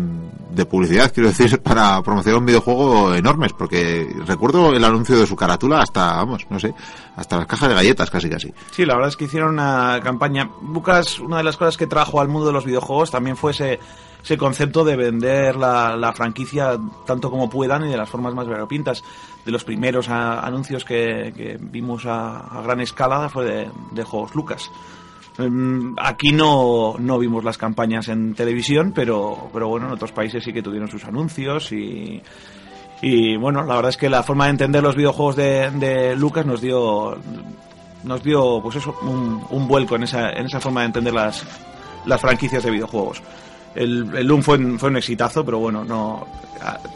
de 0.51 0.65
publicidad 0.65 1.11
quiero 1.13 1.29
decir 1.29 1.59
para 1.63 2.01
promocionar 2.01 2.39
un 2.39 2.45
videojuego 2.45 3.13
enormes 3.13 3.53
porque 3.53 4.07
recuerdo 4.25 4.73
el 4.73 4.83
anuncio 4.83 5.19
de 5.19 5.27
su 5.27 5.35
carátula 5.35 5.81
hasta 5.81 6.15
vamos 6.15 6.45
no 6.49 6.59
sé 6.59 6.73
hasta 7.15 7.37
las 7.37 7.47
cajas 7.47 7.69
de 7.69 7.75
galletas 7.75 8.09
casi 8.09 8.29
casi 8.29 8.53
Sí, 8.71 8.85
la 8.85 8.95
verdad 8.95 9.09
es 9.09 9.17
que 9.17 9.25
hicieron 9.25 9.53
una 9.53 9.99
campaña. 10.03 10.49
Lucas, 10.61 11.19
una 11.19 11.37
de 11.37 11.43
las 11.43 11.57
cosas 11.57 11.77
que 11.77 11.87
trajo 11.87 12.21
al 12.21 12.27
mundo 12.27 12.47
de 12.47 12.53
los 12.53 12.65
videojuegos 12.65 13.11
también 13.11 13.35
fue 13.35 13.51
ese, 13.51 13.79
ese 14.23 14.37
concepto 14.37 14.83
de 14.83 14.95
vender 14.95 15.55
la, 15.55 15.95
la 15.95 16.13
franquicia 16.13 16.77
tanto 17.05 17.29
como 17.29 17.49
puedan 17.49 17.85
y 17.85 17.91
de 17.91 17.97
las 17.97 18.09
formas 18.09 18.33
más 18.33 18.47
variopintas. 18.47 19.03
De 19.45 19.51
los 19.51 19.63
primeros 19.63 20.09
a- 20.09 20.41
anuncios 20.45 20.83
que, 20.85 21.33
que 21.35 21.57
vimos 21.59 22.05
a, 22.05 22.39
a 22.39 22.61
gran 22.61 22.81
escala 22.81 23.29
fue 23.29 23.45
de, 23.45 23.69
de 23.91 24.03
juegos 24.03 24.35
Lucas. 24.35 24.69
Em, 25.37 25.95
Aquí 25.97 26.31
no, 26.31 26.95
no 26.99 27.17
vimos 27.17 27.43
las 27.43 27.57
campañas 27.57 28.09
en 28.09 28.33
televisión, 28.35 28.91
pero, 28.93 29.49
pero 29.53 29.69
bueno, 29.69 29.87
en 29.87 29.93
otros 29.93 30.11
países 30.11 30.43
sí 30.43 30.51
que 30.51 30.61
tuvieron 30.61 30.89
sus 30.89 31.05
anuncios 31.05 31.71
y, 31.71 32.21
y 33.01 33.37
bueno, 33.37 33.63
la 33.63 33.75
verdad 33.75 33.89
es 33.89 33.97
que 33.97 34.09
la 34.09 34.23
forma 34.23 34.45
de 34.45 34.51
entender 34.51 34.83
los 34.83 34.95
videojuegos 34.97 35.37
de, 35.37 35.71
de 35.71 36.15
Lucas 36.17 36.45
nos 36.45 36.59
dio 36.61 37.17
nos 38.03 38.23
dio 38.23 38.61
pues 38.61 38.75
eso 38.77 38.95
un, 39.01 39.41
un 39.49 39.67
vuelco 39.67 39.95
en 39.95 40.03
esa, 40.03 40.29
en 40.31 40.45
esa 40.45 40.59
forma 40.61 40.81
de 40.81 40.87
entender 40.87 41.13
las, 41.13 41.43
las 42.05 42.19
franquicias 42.21 42.63
de 42.63 42.71
videojuegos. 42.71 43.21
El, 43.75 44.09
el 44.15 44.43
fue, 44.43 44.57
un- 44.57 44.79
fue 44.79 44.89
un 44.89 44.97
exitazo, 44.97 45.45
pero 45.45 45.59
bueno, 45.59 45.83
no 45.85 46.25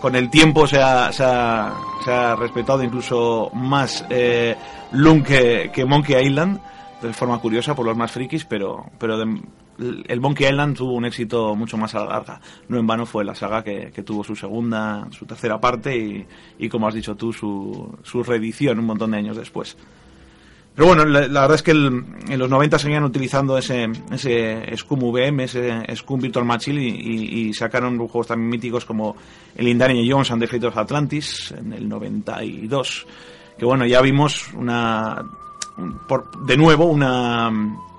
con 0.01 0.15
el 0.15 0.30
tiempo 0.30 0.68
se 0.68 0.82
ha, 0.82 1.12
se 1.13 1.24
ha, 1.24 2.36
respetado 2.36 2.84
incluso 2.84 3.50
más 3.53 4.06
eh, 4.10 4.56
Loom 4.92 5.24
que, 5.24 5.72
que 5.74 5.86
Monkey 5.86 6.25
Island, 6.27 6.60
de 7.01 7.13
forma 7.13 7.39
curiosa 7.39 7.74
por 7.74 7.86
los 7.86 7.96
más 7.96 8.12
frikis, 8.12 8.44
pero, 8.46 8.86
pero 8.98 9.22
el 9.22 10.20
Monkey 10.22 10.48
Island 10.48 10.75
tuvo 10.77 10.94
un 10.94 11.06
éxito 11.06 11.56
mucho 11.56 11.77
más 11.77 11.96
a 11.96 12.00
la 12.00 12.06
larga. 12.06 12.42
No 12.68 12.77
en 12.77 12.88
vano 12.88 13.06
fue 13.06 13.24
la 13.24 13.36
saga 13.36 13.63
que, 13.63 13.92
que 13.94 14.03
tuvo 14.03 14.24
su 14.24 14.36
segunda, 14.36 15.08
su 15.12 15.25
tercera 15.25 15.60
parte 15.60 15.96
y, 15.98 16.25
y 16.60 16.70
como 16.70 16.88
has 16.88 16.94
dicho 16.94 17.15
tú, 17.15 17.32
su, 17.32 17.98
su 18.03 18.24
reedición 18.24 18.80
un 18.80 18.86
montón 18.86 19.12
de 19.12 19.18
años 19.18 19.38
después. 19.38 19.77
Pero 20.75 20.88
bueno, 20.88 21.06
la, 21.06 21.27
la 21.27 21.42
verdad 21.42 21.56
es 21.56 21.62
que 21.63 21.72
el- 21.72 22.03
en 22.30 22.39
los 22.39 22.50
90 22.50 22.80
seguían 22.80 23.03
utilizando 23.03 23.58
ese, 23.58 23.89
ese 24.12 24.65
Scum 24.75 25.03
VM, 25.03 25.44
ese 25.44 25.84
Scum 25.96 26.20
Virtual 26.20 26.46
Machine 26.46 26.82
y, 26.82 26.88
y- 26.89 27.48
y 27.50 27.53
sacaron 27.53 27.98
juegos 28.00 28.27
tan 28.27 28.39
míticos 28.48 28.84
como 28.86 29.15
el 29.56 29.68
Indiana 29.68 29.94
Jones 30.08 30.32
and 30.32 30.42
the 30.42 30.48
Fate 30.48 30.65
of 30.68 30.77
Atlantis 30.77 31.53
en 31.58 31.74
el 31.74 31.88
92. 31.88 33.06
Que 33.58 33.65
bueno, 33.65 33.86
ya 33.86 34.01
vimos 34.01 34.48
una, 34.56 35.24
un- 35.77 36.00
por- 36.08 36.44
de 36.46 36.58
nuevo 36.58 36.86
una, 36.86 37.51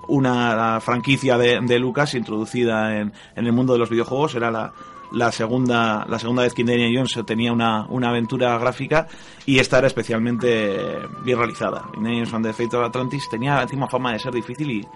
una 0.09 0.79
franquicia 0.81 1.37
de, 1.37 1.61
de 1.61 1.79
Lucas 1.79 2.13
introducida 2.13 2.99
en, 2.99 3.13
en 3.37 3.45
el 3.45 3.53
mundo 3.53 3.71
de 3.73 3.79
los 3.79 3.89
videojuegos. 3.89 4.35
Era 4.35 4.51
la, 4.51 4.73
la 5.15 5.31
segunda, 5.31 6.05
la 6.07 6.19
segunda 6.19 6.43
vez 6.43 6.53
que 6.53 6.61
Indiana 6.61 6.85
Jones 6.93 7.25
tenía 7.25 7.51
una, 7.53 7.85
una 7.89 8.09
aventura 8.09 8.57
gráfica 8.57 9.07
y 9.45 9.59
esta 9.59 9.77
era 9.79 9.87
especialmente 9.87 10.77
bien 11.23 11.37
realizada. 11.37 11.83
Indiana 11.95 12.17
Jones 12.19 12.33
and 12.33 12.45
the 12.45 12.53
Fate 12.53 12.75
of 12.77 12.85
Atlantis 12.85 13.29
tenía 13.29 13.61
encima 13.61 13.87
fama 13.87 14.13
de 14.13 14.19
ser 14.19 14.33
difícil 14.33 14.69
y, 14.71 14.87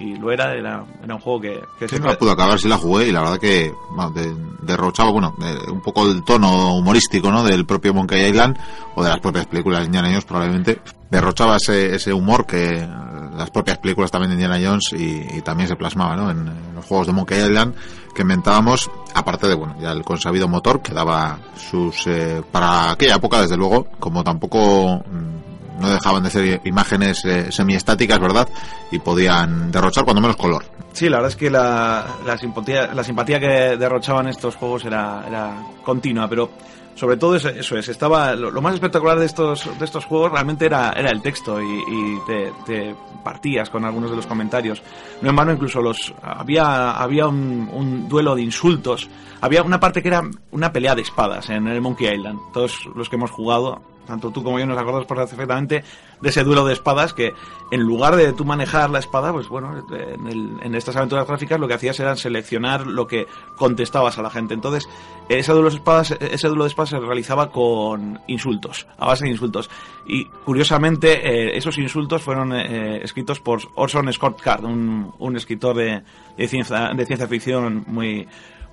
y 0.00 0.16
lo 0.16 0.30
era, 0.32 0.54
era, 0.54 0.84
era 1.02 1.14
un 1.14 1.20
juego 1.20 1.40
que, 1.40 1.60
que 1.78 1.86
Sí, 1.88 1.96
siempre- 1.96 2.12
no 2.12 2.18
pudo 2.18 2.30
acabar 2.32 2.58
si 2.58 2.68
la 2.68 2.76
jugué 2.78 3.08
y 3.08 3.12
la 3.12 3.20
verdad 3.20 3.38
que 3.38 3.74
bueno, 3.90 4.10
de- 4.10 4.34
derrochaba 4.62 5.10
bueno 5.10 5.34
un 5.70 5.80
poco 5.80 6.06
el 6.06 6.22
tono 6.24 6.74
humorístico 6.76 7.30
no 7.30 7.42
del 7.44 7.66
propio 7.66 7.92
Monkey 7.94 8.26
Island 8.30 8.56
o 8.94 9.02
de 9.02 9.08
las 9.10 9.20
propias 9.20 9.46
películas 9.46 9.80
de 9.80 9.86
Indiana 9.86 10.08
Jones 10.08 10.24
probablemente 10.24 10.80
derrochaba 11.10 11.56
ese, 11.56 11.94
ese 11.94 12.12
humor 12.12 12.46
que 12.46 12.76
eh, 12.78 12.88
las 13.36 13.50
propias 13.50 13.78
películas 13.78 14.10
también 14.10 14.30
de 14.30 14.42
Indiana 14.42 14.58
Jones 14.62 14.92
y, 14.92 15.36
y 15.38 15.42
también 15.42 15.68
se 15.68 15.76
plasmaba 15.76 16.16
¿no? 16.16 16.30
en, 16.30 16.38
en 16.48 16.74
los 16.74 16.84
juegos 16.84 17.06
de 17.06 17.12
Monkey 17.12 17.38
Island 17.40 17.74
que 18.14 18.22
inventábamos 18.22 18.90
aparte 19.14 19.48
de 19.48 19.54
bueno 19.54 19.76
ya 19.80 19.92
el 19.92 20.04
consabido 20.04 20.48
motor 20.48 20.80
que 20.80 20.94
daba 20.94 21.38
sus 21.56 22.06
eh, 22.06 22.42
para 22.50 22.92
aquella 22.92 23.16
época 23.16 23.40
desde 23.40 23.56
luego 23.56 23.86
como 23.98 24.22
tampoco 24.22 24.98
mm, 24.98 25.38
no 25.78 25.90
dejaban 25.90 26.22
de 26.22 26.30
ser 26.30 26.60
imágenes 26.64 27.24
eh, 27.24 27.52
semiestáticas, 27.52 28.18
¿verdad? 28.18 28.48
Y 28.90 28.98
podían 28.98 29.70
derrochar 29.70 30.04
cuando 30.04 30.20
menos 30.20 30.36
color. 30.36 30.64
Sí, 30.92 31.08
la 31.08 31.18
verdad 31.18 31.30
es 31.30 31.36
que 31.36 31.50
la, 31.50 32.06
la, 32.26 32.36
simpatía, 32.36 32.92
la 32.92 33.04
simpatía 33.04 33.38
que 33.38 33.76
derrochaban 33.76 34.28
estos 34.28 34.56
juegos 34.56 34.84
era, 34.84 35.24
era 35.26 35.62
continua, 35.84 36.28
pero 36.28 36.50
sobre 36.98 37.16
todo 37.16 37.36
eso, 37.36 37.48
eso 37.48 37.78
es, 37.78 37.88
estaba 37.88 38.34
lo, 38.34 38.60
más 38.60 38.74
espectacular 38.74 39.18
de 39.20 39.26
estos, 39.26 39.78
de 39.78 39.84
estos 39.84 40.04
juegos 40.04 40.32
realmente 40.32 40.66
era, 40.66 40.92
era 40.96 41.10
el 41.10 41.22
texto 41.22 41.62
y, 41.62 41.64
y 41.64 42.18
te, 42.26 42.52
te 42.66 42.96
partías 43.22 43.70
con 43.70 43.84
algunos 43.84 44.10
de 44.10 44.16
los 44.16 44.26
comentarios. 44.26 44.82
No 45.22 45.30
en 45.30 45.36
vano 45.36 45.52
incluso 45.52 45.80
los 45.80 46.12
había, 46.20 46.90
había 46.90 47.28
un, 47.28 47.70
un 47.72 48.08
duelo 48.08 48.34
de 48.34 48.42
insultos, 48.42 49.08
había 49.40 49.62
una 49.62 49.78
parte 49.78 50.02
que 50.02 50.08
era 50.08 50.22
una 50.50 50.72
pelea 50.72 50.96
de 50.96 51.02
espadas 51.02 51.50
en 51.50 51.68
el 51.68 51.80
Monkey 51.80 52.12
Island. 52.12 52.40
Todos 52.52 52.74
los 52.96 53.08
que 53.08 53.14
hemos 53.14 53.30
jugado 53.30 53.80
tanto 54.08 54.32
tú 54.32 54.42
como 54.42 54.58
yo 54.58 54.66
nos 54.66 54.76
acordamos 54.76 55.06
perfectamente 55.06 55.84
de 56.20 56.28
ese 56.28 56.42
duelo 56.42 56.64
de 56.66 56.72
espadas 56.72 57.12
que 57.14 57.32
en 57.70 57.82
lugar 57.82 58.16
de 58.16 58.32
tú 58.32 58.44
manejar 58.44 58.90
la 58.90 58.98
espada, 58.98 59.32
pues 59.32 59.48
bueno, 59.48 59.84
en, 59.92 60.26
el- 60.26 60.56
en 60.62 60.74
estas 60.74 60.96
aventuras 60.96 61.28
gráficas 61.28 61.60
lo 61.60 61.68
que 61.68 61.74
hacías 61.74 62.00
era 62.00 62.16
seleccionar 62.16 62.86
lo 62.86 63.06
que 63.06 63.26
contestabas 63.56 64.18
a 64.18 64.22
la 64.22 64.30
gente. 64.30 64.54
Entonces, 64.54 64.88
ese 65.28 65.52
duelo 65.52 65.68
de 65.70 65.76
espadas, 65.76 66.10
ese 66.20 66.48
duelo 66.48 66.64
de 66.64 66.68
espadas 66.70 66.88
se 66.90 66.98
realizaba 66.98 67.50
con 67.52 68.18
insultos, 68.26 68.86
a 68.98 69.06
base 69.06 69.26
de 69.26 69.30
insultos. 69.30 69.70
Y 70.06 70.24
curiosamente, 70.24 71.12
eh, 71.52 71.56
esos 71.58 71.76
insultos 71.78 72.22
fueron 72.22 72.52
eh, 72.54 73.00
escritos 73.04 73.38
por 73.38 73.60
Orson 73.74 74.10
Scott 74.12 74.40
Card, 74.40 74.64
un, 74.64 75.12
un 75.18 75.36
escritor 75.36 75.76
de, 75.76 76.02
de 76.36 76.48
ciencia, 76.48 76.90
de 76.94 77.04
ciencia 77.06 77.28
ficción 77.28 77.84
muy 77.86 78.26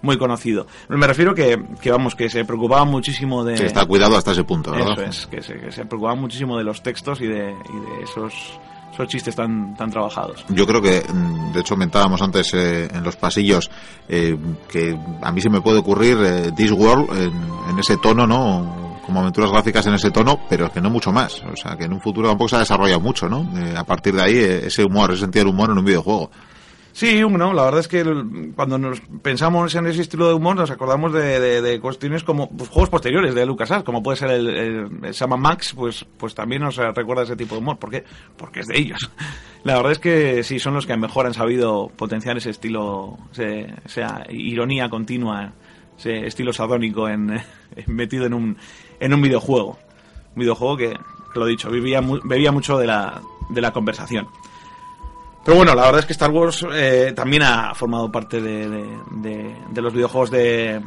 muy 0.06 0.18
conocido. 0.18 0.68
Me 0.88 1.06
refiero 1.08 1.34
que, 1.36 1.62
que 1.82 1.92
vamos, 1.92 2.16
que 2.16 2.30
se 2.30 2.46
preocupaba 2.46 2.86
muchísimo 2.86 3.44
de... 3.44 3.58
Sí, 3.58 3.66
está 3.66 3.86
cuidado 3.86 4.16
hasta 4.16 4.32
ese 4.32 4.44
punto, 4.44 4.72
¿verdad? 4.72 4.94
Eso 4.94 5.04
es, 5.04 5.28
que 5.28 5.42
se, 5.42 5.60
que 5.60 5.72
se 5.72 5.86
preocupaba 5.86 6.16
muchísimo 6.16 6.58
de 6.58 6.64
los 6.64 6.82
textos 6.82 7.20
y 7.20 7.28
de, 7.28 7.52
y 7.52 7.98
de 7.98 8.04
esos, 8.04 8.34
esos 8.94 9.08
chistes 9.08 9.36
tan, 9.36 9.76
tan 9.76 9.90
trabajados. 9.90 10.46
Yo 10.50 10.66
creo 10.66 10.82
que, 10.82 11.04
mm, 11.12 11.52
de 11.54 11.60
hecho, 11.60 11.76
comentábamos 11.76 12.22
antes 12.22 12.54
eh, 12.54 12.88
en 12.94 13.04
los 13.04 13.16
pasillos 13.18 13.70
eh, 14.08 14.38
que 14.70 14.98
a 15.22 15.32
mí 15.32 15.42
se 15.42 15.50
me 15.50 15.60
puede 15.62 15.80
ocurrir 15.80 16.18
eh, 16.22 16.52
Discworld 16.56 17.10
en, 17.18 17.34
en 17.72 17.80
ese 17.80 17.98
tono, 17.98 18.26
¿no? 18.26 18.86
Como 19.06 19.20
aventuras 19.20 19.52
gráficas 19.52 19.86
en 19.86 19.94
ese 19.94 20.10
tono, 20.10 20.40
pero 20.50 20.72
que 20.72 20.82
no 20.82 20.90
mucho 20.90 21.12
más. 21.12 21.44
O 21.52 21.56
sea, 21.56 21.76
que 21.78 21.84
en 21.86 21.94
un 21.94 22.02
futuro 22.02 22.28
tampoco 22.28 22.50
se 22.50 22.56
ha 22.56 22.60
desarrollado 22.60 23.00
mucho, 23.00 23.30
¿no? 23.30 23.48
Eh, 23.56 23.76
a 23.78 23.84
partir 23.84 24.16
de 24.16 24.22
ahí, 24.24 24.36
eh, 24.36 24.66
ese 24.66 24.84
humor, 24.84 25.12
ese 25.12 25.22
sentido 25.22 25.46
del 25.46 25.54
humor 25.54 25.70
en 25.70 25.78
un 25.78 25.86
videojuego. 25.86 26.32
Sí, 26.96 27.22
bueno, 27.24 27.52
la 27.52 27.66
verdad 27.66 27.82
es 27.82 27.90
que 27.90 28.06
cuando 28.56 28.78
nos 28.78 29.02
pensamos 29.22 29.76
en 29.76 29.86
ese 29.86 30.02
estilo 30.02 30.30
de 30.30 30.34
humor 30.34 30.56
nos 30.56 30.72
acordamos 30.72 31.12
de, 31.12 31.78
cuestiones 31.82 32.24
como 32.24 32.50
pues, 32.50 32.70
juegos 32.70 32.90
posteriores 32.90 33.36
de 33.36 33.46
LucasArts, 33.46 33.84
como 33.84 34.02
puede 34.02 34.16
ser 34.16 34.30
el, 34.32 34.48
el, 35.04 35.14
Sama 35.14 35.36
Max, 35.36 35.74
pues, 35.76 36.06
pues 36.18 36.34
también 36.34 36.62
nos 36.62 36.78
recuerda 36.78 37.24
ese 37.24 37.36
tipo 37.36 37.56
de 37.56 37.60
humor. 37.60 37.78
¿Por 37.80 37.92
qué? 37.92 38.06
Porque 38.38 38.62
es 38.62 38.68
de 38.68 38.78
ellos. 38.78 39.12
La 39.66 39.76
verdad 39.76 39.92
es 39.92 40.00
que 40.00 40.42
sí, 40.46 40.58
son 40.58 40.74
los 40.74 40.86
que 40.86 40.96
mejor 40.96 41.26
han 41.26 41.34
sabido 41.34 41.92
potenciar 41.98 42.38
ese 42.38 42.52
estilo, 42.52 43.18
esa 43.84 44.24
ironía 44.30 44.88
continua, 44.88 45.52
ese 45.98 46.26
estilo 46.26 46.54
sadónico 46.54 47.10
en, 47.10 47.42
metido 47.88 48.26
en 48.26 48.34
un, 48.34 48.58
en 49.02 49.14
un 49.14 49.22
videojuego. 49.22 49.78
Un 50.34 50.40
videojuego 50.40 50.78
que, 50.78 50.94
lo 51.36 51.46
dicho, 51.46 51.70
vivía, 51.70 52.02
bebía 52.24 52.54
mucho 52.54 52.78
de 52.78 52.88
la, 52.88 53.22
de 53.50 53.60
la 53.60 53.74
conversación. 53.74 54.30
Pero 55.46 55.58
bueno, 55.58 55.76
la 55.76 55.84
verdad 55.84 56.00
es 56.00 56.06
que 56.08 56.14
Star 56.14 56.32
Wars 56.32 56.66
eh, 56.74 57.14
también 57.16 57.44
ha 57.44 57.76
formado 57.76 58.12
parte 58.12 58.42
de, 58.42 58.98
los 59.76 59.94
videojuegos 59.94 60.32
de, 60.32 60.82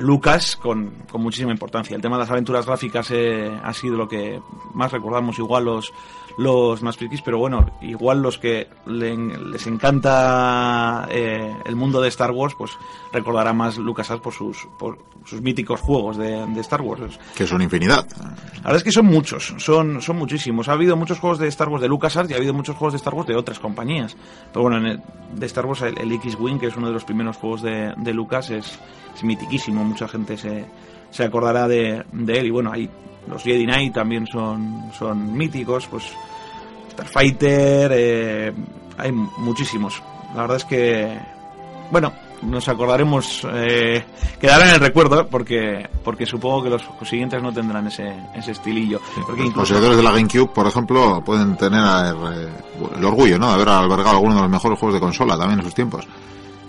Lucas 0.00 0.54
con, 0.54 1.02
con, 1.10 1.20
muchísima 1.20 1.50
importancia. 1.50 1.96
El 1.96 2.00
tema 2.00 2.14
de 2.14 2.20
las 2.20 2.30
aventuras 2.30 2.66
gráficas 2.66 3.10
eh, 3.10 3.50
ha 3.62 3.74
sido 3.74 3.96
lo 3.96 4.08
que 4.08 4.40
más 4.74 4.92
recordamos, 4.92 5.40
igual 5.40 5.64
los, 5.64 5.92
los 6.38 6.82
más 6.82 6.96
frikis, 6.96 7.22
pero 7.22 7.38
bueno, 7.38 7.66
igual 7.80 8.20
los 8.20 8.38
que 8.38 8.68
les 8.86 9.66
encanta 9.66 11.06
eh, 11.10 11.52
el 11.64 11.76
mundo 11.76 12.00
de 12.00 12.08
Star 12.08 12.30
Wars, 12.30 12.54
pues 12.56 12.72
recordará 13.12 13.52
más 13.52 13.78
LucasArts 13.78 14.22
por 14.22 14.32
sus, 14.32 14.66
por 14.78 14.98
sus 15.24 15.40
míticos 15.40 15.80
juegos 15.80 16.16
de, 16.16 16.44
Star 16.60 16.82
Wars. 16.82 17.18
Que 17.34 17.46
son 17.46 17.62
infinidad. 17.62 18.06
La 18.18 18.62
verdad 18.62 18.76
es 18.76 18.84
que 18.84 18.92
son 18.92 19.06
muchos, 19.06 19.54
son, 19.58 20.02
son 20.02 20.16
muchísimos. 20.16 20.68
Ha 20.68 20.72
habido 20.72 20.96
muchos 20.96 21.18
juegos 21.18 21.38
de 21.38 21.48
Star 21.48 21.68
Wars 21.68 21.82
de 21.82 21.88
LucasArts 21.88 22.30
y 22.30 22.34
ha 22.34 22.36
habido 22.36 22.54
muchos 22.54 22.76
juegos 22.76 22.94
de 22.94 22.98
Star 22.98 23.14
Wars 23.14 23.28
de 23.28 23.36
otras 23.36 23.58
compañías. 23.58 24.16
Pero 24.52 24.62
bueno, 24.62 25.00
de 25.34 25.46
Star 25.46 25.66
Wars 25.66 25.82
el, 25.82 26.12
X-Wing, 26.12 26.58
que 26.58 26.66
es 26.66 26.76
uno 26.76 26.88
de 26.88 26.92
los 26.92 27.04
primeros 27.04 27.36
juegos 27.36 27.62
de, 27.62 27.94
de 27.96 28.14
Lucas, 28.14 28.50
es, 28.50 28.78
es 29.14 29.24
mitiquísimo. 29.24 29.84
Mucha 29.84 30.08
gente 30.08 30.36
se, 30.36 30.64
se 31.10 31.24
acordará 31.24 31.68
de, 31.68 32.04
de 32.12 32.38
él. 32.38 32.46
Y 32.46 32.50
bueno, 32.50 32.72
hay 32.72 32.90
los 33.28 33.42
Jedi 33.42 33.64
Knight 33.64 33.94
también 33.94 34.26
son, 34.26 34.90
son 34.96 35.36
míticos, 35.36 35.86
pues 35.86 36.12
Starfighter, 36.92 37.90
eh, 37.94 38.52
hay 38.98 39.12
muchísimos. 39.12 40.02
La 40.34 40.42
verdad 40.42 40.56
es 40.58 40.64
que, 40.64 41.18
bueno, 41.90 42.12
nos 42.42 42.68
acordaremos, 42.68 43.46
eh, 43.52 44.04
quedará 44.40 44.68
en 44.68 44.74
el 44.74 44.80
recuerdo, 44.80 45.26
porque 45.26 45.88
porque 46.04 46.26
supongo 46.26 46.64
que 46.64 46.70
los 46.70 46.82
siguientes 47.04 47.42
no 47.42 47.52
tendrán 47.52 47.86
ese, 47.86 48.14
ese 48.34 48.52
estilillo. 48.52 49.00
los 49.16 49.54
poseedores 49.54 49.96
de 49.96 50.02
la 50.02 50.12
GameCube, 50.12 50.52
por 50.52 50.66
ejemplo, 50.66 51.22
pueden 51.24 51.56
tener 51.56 51.82
eh, 51.82 52.48
el 52.96 53.04
orgullo 53.04 53.38
¿no? 53.38 53.48
de 53.48 53.54
haber 53.54 53.68
albergado 53.70 54.16
algunos 54.16 54.36
de 54.36 54.42
los 54.42 54.50
mejores 54.50 54.78
juegos 54.78 54.94
de 54.94 55.00
consola 55.00 55.38
también 55.38 55.60
en 55.60 55.64
sus 55.64 55.74
tiempos. 55.74 56.06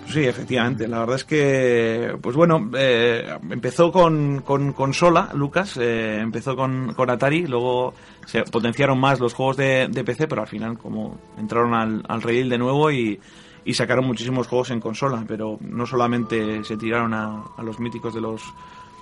Sí, 0.08 0.24
efectivamente. 0.24 0.86
La 0.86 1.00
verdad 1.00 1.16
es 1.16 1.24
que, 1.24 2.16
pues 2.20 2.36
bueno, 2.36 2.70
eh, 2.76 3.36
empezó 3.50 3.90
con, 3.90 4.42
con 4.42 4.72
consola, 4.72 5.30
Lucas, 5.34 5.76
eh, 5.78 6.18
empezó 6.20 6.54
con, 6.54 6.94
con, 6.94 7.10
Atari, 7.10 7.46
luego 7.46 7.92
se 8.24 8.42
potenciaron 8.44 8.98
más 9.00 9.18
los 9.18 9.34
juegos 9.34 9.56
de, 9.56 9.88
de 9.90 10.04
PC, 10.04 10.28
pero 10.28 10.42
al 10.42 10.48
final 10.48 10.78
como 10.78 11.18
entraron 11.38 11.74
al, 11.74 12.04
al 12.08 12.22
rail 12.22 12.48
de 12.48 12.58
nuevo 12.58 12.90
y, 12.90 13.18
y, 13.64 13.74
sacaron 13.74 14.06
muchísimos 14.06 14.46
juegos 14.46 14.70
en 14.70 14.80
consola, 14.80 15.24
pero 15.26 15.58
no 15.60 15.86
solamente 15.86 16.62
se 16.62 16.76
tiraron 16.76 17.12
a, 17.12 17.42
a, 17.56 17.62
los 17.62 17.80
míticos 17.80 18.14
de 18.14 18.20
los, 18.20 18.42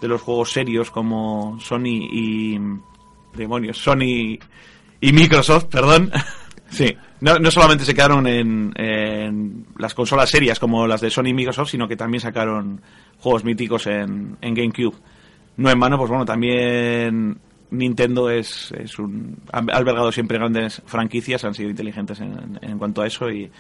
de 0.01 0.09
los 0.09 0.23
juegos 0.23 0.53
serios 0.53 0.91
como 0.91 1.59
Sony 1.61 2.09
y... 2.11 2.59
demonios, 3.35 3.77
Sony 3.77 4.39
y 5.01 5.13
Microsoft, 5.13 5.67
perdón. 5.67 6.11
sí. 6.71 6.97
No, 7.25 7.39
no 7.39 7.51
solamente 7.51 7.87
se 7.87 7.95
quedaron 7.95 8.27
en, 8.27 9.65
las 9.79 9.95
consolas 9.95 10.29
serias 10.29 10.61
como 10.61 10.87
las 10.87 11.01
de 11.01 11.09
Sony 11.09 11.29
y 11.29 11.33
Microsoft, 11.33 11.71
sino 11.71 11.89
que 11.89 11.97
también 11.97 12.21
sacaron 12.21 12.83
juegos 13.19 13.45
míticos 13.45 13.87
en, 13.87 14.37
en 14.43 14.55
GameCube. 14.55 14.95
No 15.57 15.71
en 15.71 15.81
vano, 15.81 15.97
pues 15.97 16.11
bueno, 16.11 16.27
también 16.27 17.39
Nintendo 17.71 18.29
es, 18.29 18.71
es 18.73 18.99
un, 18.99 19.39
ha 19.51 19.61
albergado 19.75 20.13
siempre 20.13 20.37
grandes 20.37 20.83
franquicias, 20.85 21.43
han 21.47 21.55
sido 21.55 21.71
inteligentes 21.71 22.21
en, 22.21 22.59
en 22.61 22.77
cuanto 22.77 23.01
a 23.01 23.07
eso 23.07 23.31
y, 23.31 23.51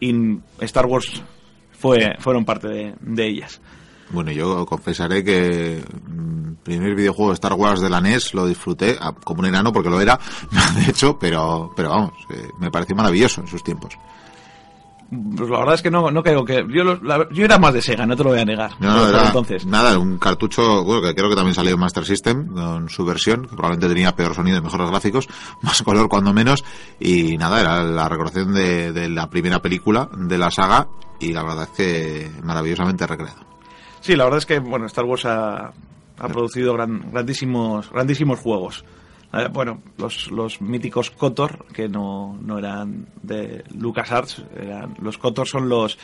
y, 0.00 0.40
Star 0.62 0.86
Wars 0.86 1.22
fue, 1.70 2.16
fueron 2.18 2.44
parte 2.44 2.96
de 3.00 3.26
ellas. 3.28 3.60
Bueno, 4.10 4.30
yo 4.30 4.64
confesaré 4.66 5.24
que 5.24 5.78
el 5.78 5.84
mm, 6.06 6.56
primer 6.62 6.94
videojuego 6.94 7.30
de 7.30 7.34
Star 7.34 7.54
Wars 7.54 7.80
de 7.80 7.90
la 7.90 8.00
NES 8.00 8.34
lo 8.34 8.46
disfruté 8.46 8.98
como 9.24 9.40
un 9.40 9.46
enano 9.46 9.72
porque 9.72 9.90
lo 9.90 10.00
era, 10.00 10.18
de 10.76 10.90
hecho, 10.90 11.18
pero, 11.18 11.72
pero 11.74 11.90
vamos, 11.90 12.12
eh, 12.30 12.48
me 12.58 12.70
pareció 12.70 12.94
maravilloso 12.94 13.40
en 13.40 13.46
sus 13.46 13.62
tiempos. 13.62 13.96
Pues 15.36 15.48
la 15.48 15.58
verdad 15.58 15.74
es 15.74 15.82
que 15.82 15.90
no, 15.90 16.10
no 16.10 16.22
creo 16.22 16.44
que. 16.44 16.64
Yo, 16.68 16.98
yo 17.30 17.44
era 17.44 17.58
más 17.58 17.74
de 17.74 17.82
Sega, 17.82 18.06
no 18.06 18.16
te 18.16 18.24
lo 18.24 18.30
voy 18.30 18.40
a 18.40 18.44
negar. 18.44 18.72
No, 18.80 19.06
era, 19.06 19.26
entonces. 19.26 19.66
Nada, 19.66 19.98
un 19.98 20.18
cartucho, 20.18 20.82
bueno, 20.82 21.02
que 21.02 21.14
creo 21.14 21.28
que 21.28 21.36
también 21.36 21.54
salió 21.54 21.74
en 21.74 21.80
Master 21.80 22.04
System, 22.04 22.48
con 22.48 22.88
su 22.88 23.04
versión, 23.04 23.42
que 23.42 23.54
probablemente 23.54 23.88
tenía 23.88 24.16
peor 24.16 24.34
sonido 24.34 24.58
y 24.58 24.62
mejores 24.62 24.90
gráficos, 24.90 25.28
más 25.62 25.82
color 25.82 26.08
cuando 26.08 26.32
menos. 26.32 26.64
Y 26.98 27.36
nada, 27.36 27.60
era 27.60 27.82
la 27.82 28.08
recordación 28.08 28.54
de, 28.54 28.92
de 28.92 29.08
la 29.08 29.28
primera 29.28 29.60
película 29.60 30.08
de 30.16 30.38
la 30.38 30.50
saga, 30.50 30.88
y 31.20 31.32
la 31.32 31.42
verdad 31.42 31.68
es 31.70 31.76
que 31.76 32.30
maravillosamente 32.42 33.06
recreado. 33.06 33.53
Sí, 34.04 34.16
la 34.16 34.24
verdad 34.24 34.36
es 34.36 34.44
que 34.44 34.58
bueno, 34.58 34.84
Star 34.84 35.06
Wars 35.06 35.24
ha, 35.24 35.72
producido 36.18 36.74
grandísimos, 36.74 37.90
grandísimos 37.90 38.38
juegos. 38.38 38.84
Eh, 39.32 39.48
bueno, 39.50 39.80
los, 39.96 40.30
los 40.30 40.60
míticos 40.60 41.10
KOTOR, 41.10 41.64
que 41.72 41.88
no, 41.88 42.38
no 42.42 42.58
eran 42.58 43.06
de 43.22 43.64
LucasArts, 43.74 44.44
eran, 44.60 44.94
los 45.00 45.16
KOTOR 45.16 45.48
son 45.48 45.70
los 45.70 45.98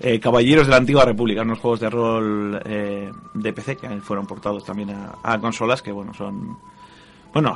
eh, 0.00 0.20
Caballeros 0.20 0.66
de 0.66 0.72
la 0.72 0.76
Antigua 0.76 1.06
República, 1.06 1.40
unos 1.40 1.58
juegos 1.58 1.80
de 1.80 1.88
rol 1.88 2.60
eh, 2.66 3.10
de 3.32 3.52
PC 3.54 3.78
que 3.78 3.88
fueron 4.02 4.26
portados 4.26 4.62
también 4.62 4.90
a, 4.90 5.38
consolas, 5.38 5.80
que 5.80 5.92
bueno, 5.92 6.12
son... 6.12 6.58
Bueno, 7.32 7.54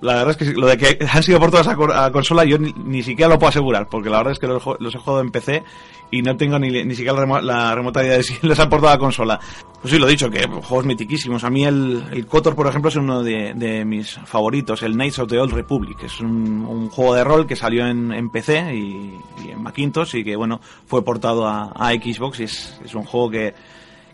la 0.00 0.14
verdad 0.14 0.30
es 0.30 0.36
que 0.36 0.54
lo 0.54 0.66
de 0.66 0.76
que 0.76 0.98
han 1.12 1.22
sido 1.22 1.38
portados 1.38 1.68
a, 1.68 2.04
a 2.04 2.12
consola 2.12 2.44
yo 2.44 2.58
ni, 2.58 3.02
siquiera 3.02 3.28
lo 3.28 3.38
puedo 3.38 3.50
asegurar, 3.50 3.88
porque 3.88 4.10
la 4.10 4.18
verdad 4.18 4.32
es 4.32 4.38
que 4.38 4.46
los, 4.46 4.62
los 4.78 4.94
he 4.94 4.98
jugado 4.98 5.20
en 5.20 5.30
PC 5.30 5.62
y 6.10 6.22
no 6.22 6.36
tengo 6.36 6.58
ni, 6.58 6.70
ni 6.70 6.94
siquiera 6.94 7.24
la, 7.42 7.74
remota 7.74 8.02
idea 8.02 8.16
de 8.16 8.22
si 8.22 8.34
les 8.46 8.58
ha 8.58 8.68
portado 8.68 8.92
a 8.92 8.98
consola. 8.98 9.38
Pues 9.80 9.92
sí, 9.92 9.98
lo 9.98 10.06
he 10.06 10.10
dicho, 10.10 10.30
que 10.30 10.46
juegos 10.46 10.84
mitiquísimos. 10.84 11.44
A 11.44 11.50
mí 11.50 11.64
el, 11.64 12.04
el 12.12 12.26
KOTOR, 12.26 12.54
por 12.54 12.66
ejemplo, 12.66 12.90
es 12.90 12.96
uno 12.96 13.22
de, 13.22 13.84
mis 13.86 14.18
favoritos, 14.26 14.82
el 14.82 14.92
Knights 14.92 15.20
of 15.20 15.28
the 15.28 15.38
Old 15.38 15.52
Republic. 15.52 16.02
Es 16.02 16.20
un, 16.20 16.66
un 16.66 16.90
juego 16.90 17.14
de 17.14 17.24
rol 17.24 17.46
que 17.46 17.56
salió 17.56 17.86
en, 17.86 18.12
en 18.12 18.28
PC 18.28 18.74
y, 18.74 19.18
y, 19.44 19.50
en 19.50 19.62
Macintosh 19.62 20.16
y 20.16 20.24
que, 20.24 20.36
bueno, 20.36 20.60
fue 20.86 21.02
portado 21.02 21.46
a, 21.46 21.72
a 21.74 21.92
Xbox 21.92 22.40
y 22.40 22.44
es, 22.44 22.78
es 22.84 22.94
un 22.94 23.04
juego 23.04 23.30
que, 23.30 23.54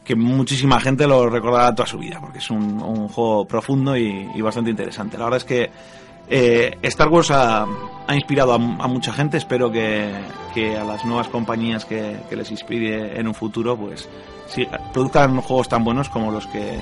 que 0.06 0.14
muchísima 0.14 0.78
gente 0.78 1.06
lo 1.06 1.28
recordará 1.28 1.74
toda 1.74 1.86
su 1.86 1.98
vida, 1.98 2.18
porque 2.20 2.38
es 2.38 2.48
un, 2.50 2.80
un 2.80 3.08
juego 3.08 3.44
profundo 3.44 3.96
y, 3.96 4.40
bastante 4.40 4.70
interesante. 4.70 5.18
La 5.18 5.24
verdad 5.24 5.38
es 5.38 5.44
que 5.44 5.70
eh, 6.28 6.78
Star 6.82 7.08
Wars 7.08 7.32
ha, 7.32 7.66
inspirado 8.14 8.54
a, 8.54 8.58
mucha 8.58 9.12
gente, 9.12 9.36
espero 9.36 9.70
que, 9.70 10.14
a 10.78 10.84
las 10.84 11.04
nuevas 11.04 11.28
compañías 11.28 11.84
que, 11.84 12.18
les 12.30 12.50
inspire 12.52 13.18
en 13.18 13.26
un 13.26 13.34
futuro, 13.34 13.76
pues 13.76 14.08
produzcan 14.92 15.40
juegos 15.40 15.68
tan 15.68 15.82
buenos 15.82 16.08
como 16.08 16.30
los 16.30 16.46
que 16.46 16.78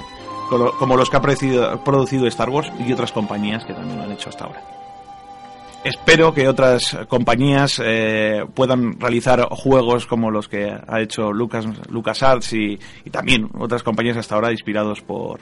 como 0.78 0.94
los 0.94 1.08
que 1.08 1.16
ha 1.16 1.22
producido, 1.22 2.26
Star 2.26 2.50
Wars 2.50 2.70
y 2.86 2.92
otras 2.92 3.10
compañías 3.10 3.64
que 3.64 3.72
también 3.72 3.96
lo 3.96 4.04
han 4.04 4.12
hecho 4.12 4.28
hasta 4.28 4.44
ahora. 4.44 4.73
Espero 5.84 6.32
que 6.32 6.48
otras 6.48 6.96
compañías 7.08 7.80
eh, 7.84 8.44
puedan 8.54 8.98
realizar 8.98 9.46
juegos 9.50 10.06
como 10.06 10.30
los 10.30 10.48
que 10.48 10.72
ha 10.86 11.00
hecho 11.00 11.30
Lucas, 11.30 11.66
LucasArts 11.90 12.54
y, 12.54 12.78
y 13.04 13.10
también 13.10 13.50
otras 13.58 13.82
compañías 13.82 14.16
hasta 14.16 14.34
ahora 14.34 14.50
inspirados 14.50 15.02
por, 15.02 15.40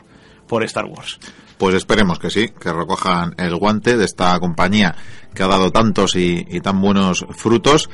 por 0.49 0.65
Star 0.65 0.85
Wars. 0.85 1.19
Pues 1.59 1.77
esperemos 1.77 2.19
que 2.19 2.29
sí, 2.29 2.49
que 2.49 2.73
recojan 2.73 3.35
el 3.39 3.55
guante 3.57 3.97
de 3.97 4.05
esta 4.05 4.39
compañía 4.41 4.97
que 5.33 5.43
ha 5.43 5.47
dado 5.47 5.71
tantos 5.71 6.17
y, 6.17 6.45
tan 6.61 6.81
buenos 6.81 7.25
frutos. 7.31 7.89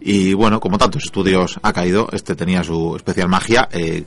Y 0.00 0.34
bueno, 0.34 0.60
como 0.60 0.78
tantos 0.78 1.04
estudios 1.04 1.58
ha 1.62 1.72
caído, 1.72 2.08
este 2.12 2.34
tenía 2.36 2.62
su 2.62 2.94
especial 2.94 3.28
magia. 3.28 3.68
Eh, 3.72 4.04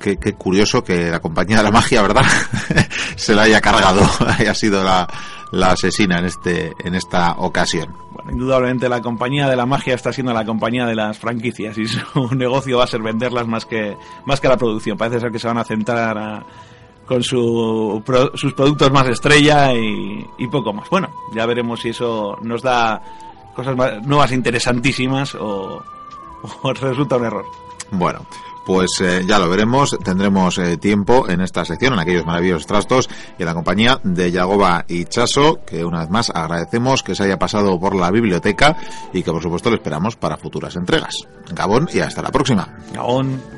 qué, 0.00 0.16
curioso 0.34 0.82
que 0.82 1.10
la 1.10 1.20
compañía 1.20 1.58
de 1.58 1.64
la 1.64 1.70
magia, 1.70 2.00
¿verdad? 2.00 2.24
Se 3.16 3.34
la 3.34 3.42
haya 3.42 3.60
cargado, 3.60 4.02
haya 4.38 4.54
sido 4.54 4.82
la, 4.84 5.08
la 5.50 5.72
asesina 5.72 6.18
en 6.18 6.26
este 6.26 6.74
en 6.78 6.94
esta 6.94 7.32
ocasión. 7.38 7.94
Bueno, 8.12 8.32
indudablemente 8.32 8.88
la 8.88 9.00
compañía 9.00 9.48
de 9.48 9.56
la 9.56 9.66
magia 9.66 9.94
está 9.94 10.12
siendo 10.12 10.32
la 10.32 10.44
compañía 10.44 10.86
de 10.86 10.94
las 10.94 11.18
franquicias 11.18 11.78
y 11.78 11.86
su 11.86 12.34
negocio 12.34 12.78
va 12.78 12.84
a 12.84 12.88
ser 12.88 13.02
venderlas 13.02 13.46
más 13.46 13.64
que 13.66 13.96
más 14.24 14.40
que 14.40 14.48
la 14.48 14.56
producción. 14.56 14.98
Parece 14.98 15.20
ser 15.20 15.32
que 15.32 15.38
se 15.38 15.48
van 15.48 15.58
a 15.58 15.64
centrar 15.64 16.44
con 17.06 17.22
su, 17.22 18.02
sus 18.34 18.52
productos 18.52 18.92
más 18.92 19.08
estrella 19.08 19.72
y, 19.72 20.46
poco 20.50 20.74
más. 20.74 20.90
Bueno, 20.90 21.08
ya 21.34 21.46
veremos 21.46 21.80
si 21.80 21.88
eso 21.88 22.36
nos 22.42 22.62
da 22.62 23.00
cosas 23.54 23.74
nuevas 24.04 24.30
interesantísimas 24.32 25.34
o 25.40 25.82
resulta 26.74 27.16
un 27.16 27.24
error. 27.24 27.46
Bueno, 27.90 28.26
pues 28.68 29.00
eh, 29.00 29.22
ya 29.26 29.38
lo 29.38 29.48
veremos. 29.48 29.96
Tendremos 30.04 30.58
eh, 30.58 30.76
tiempo 30.76 31.28
en 31.28 31.40
esta 31.40 31.64
sección, 31.64 31.94
en 31.94 32.00
aquellos 32.00 32.26
maravillosos 32.26 32.66
trastos, 32.66 33.08
y 33.38 33.42
en 33.42 33.46
la 33.46 33.54
compañía 33.54 33.98
de 34.04 34.30
Yagoba 34.30 34.84
y 34.86 35.06
Chaso, 35.06 35.60
que 35.64 35.84
una 35.84 36.00
vez 36.00 36.10
más 36.10 36.30
agradecemos 36.30 37.02
que 37.02 37.14
se 37.14 37.24
haya 37.24 37.38
pasado 37.38 37.80
por 37.80 37.94
la 37.94 38.10
biblioteca 38.10 38.76
y 39.14 39.22
que 39.22 39.32
por 39.32 39.42
supuesto 39.42 39.70
le 39.70 39.76
esperamos 39.76 40.16
para 40.16 40.36
futuras 40.36 40.76
entregas. 40.76 41.14
Gabón 41.50 41.88
y 41.94 42.00
hasta 42.00 42.20
la 42.20 42.30
próxima. 42.30 42.68
Gabón. 42.92 43.57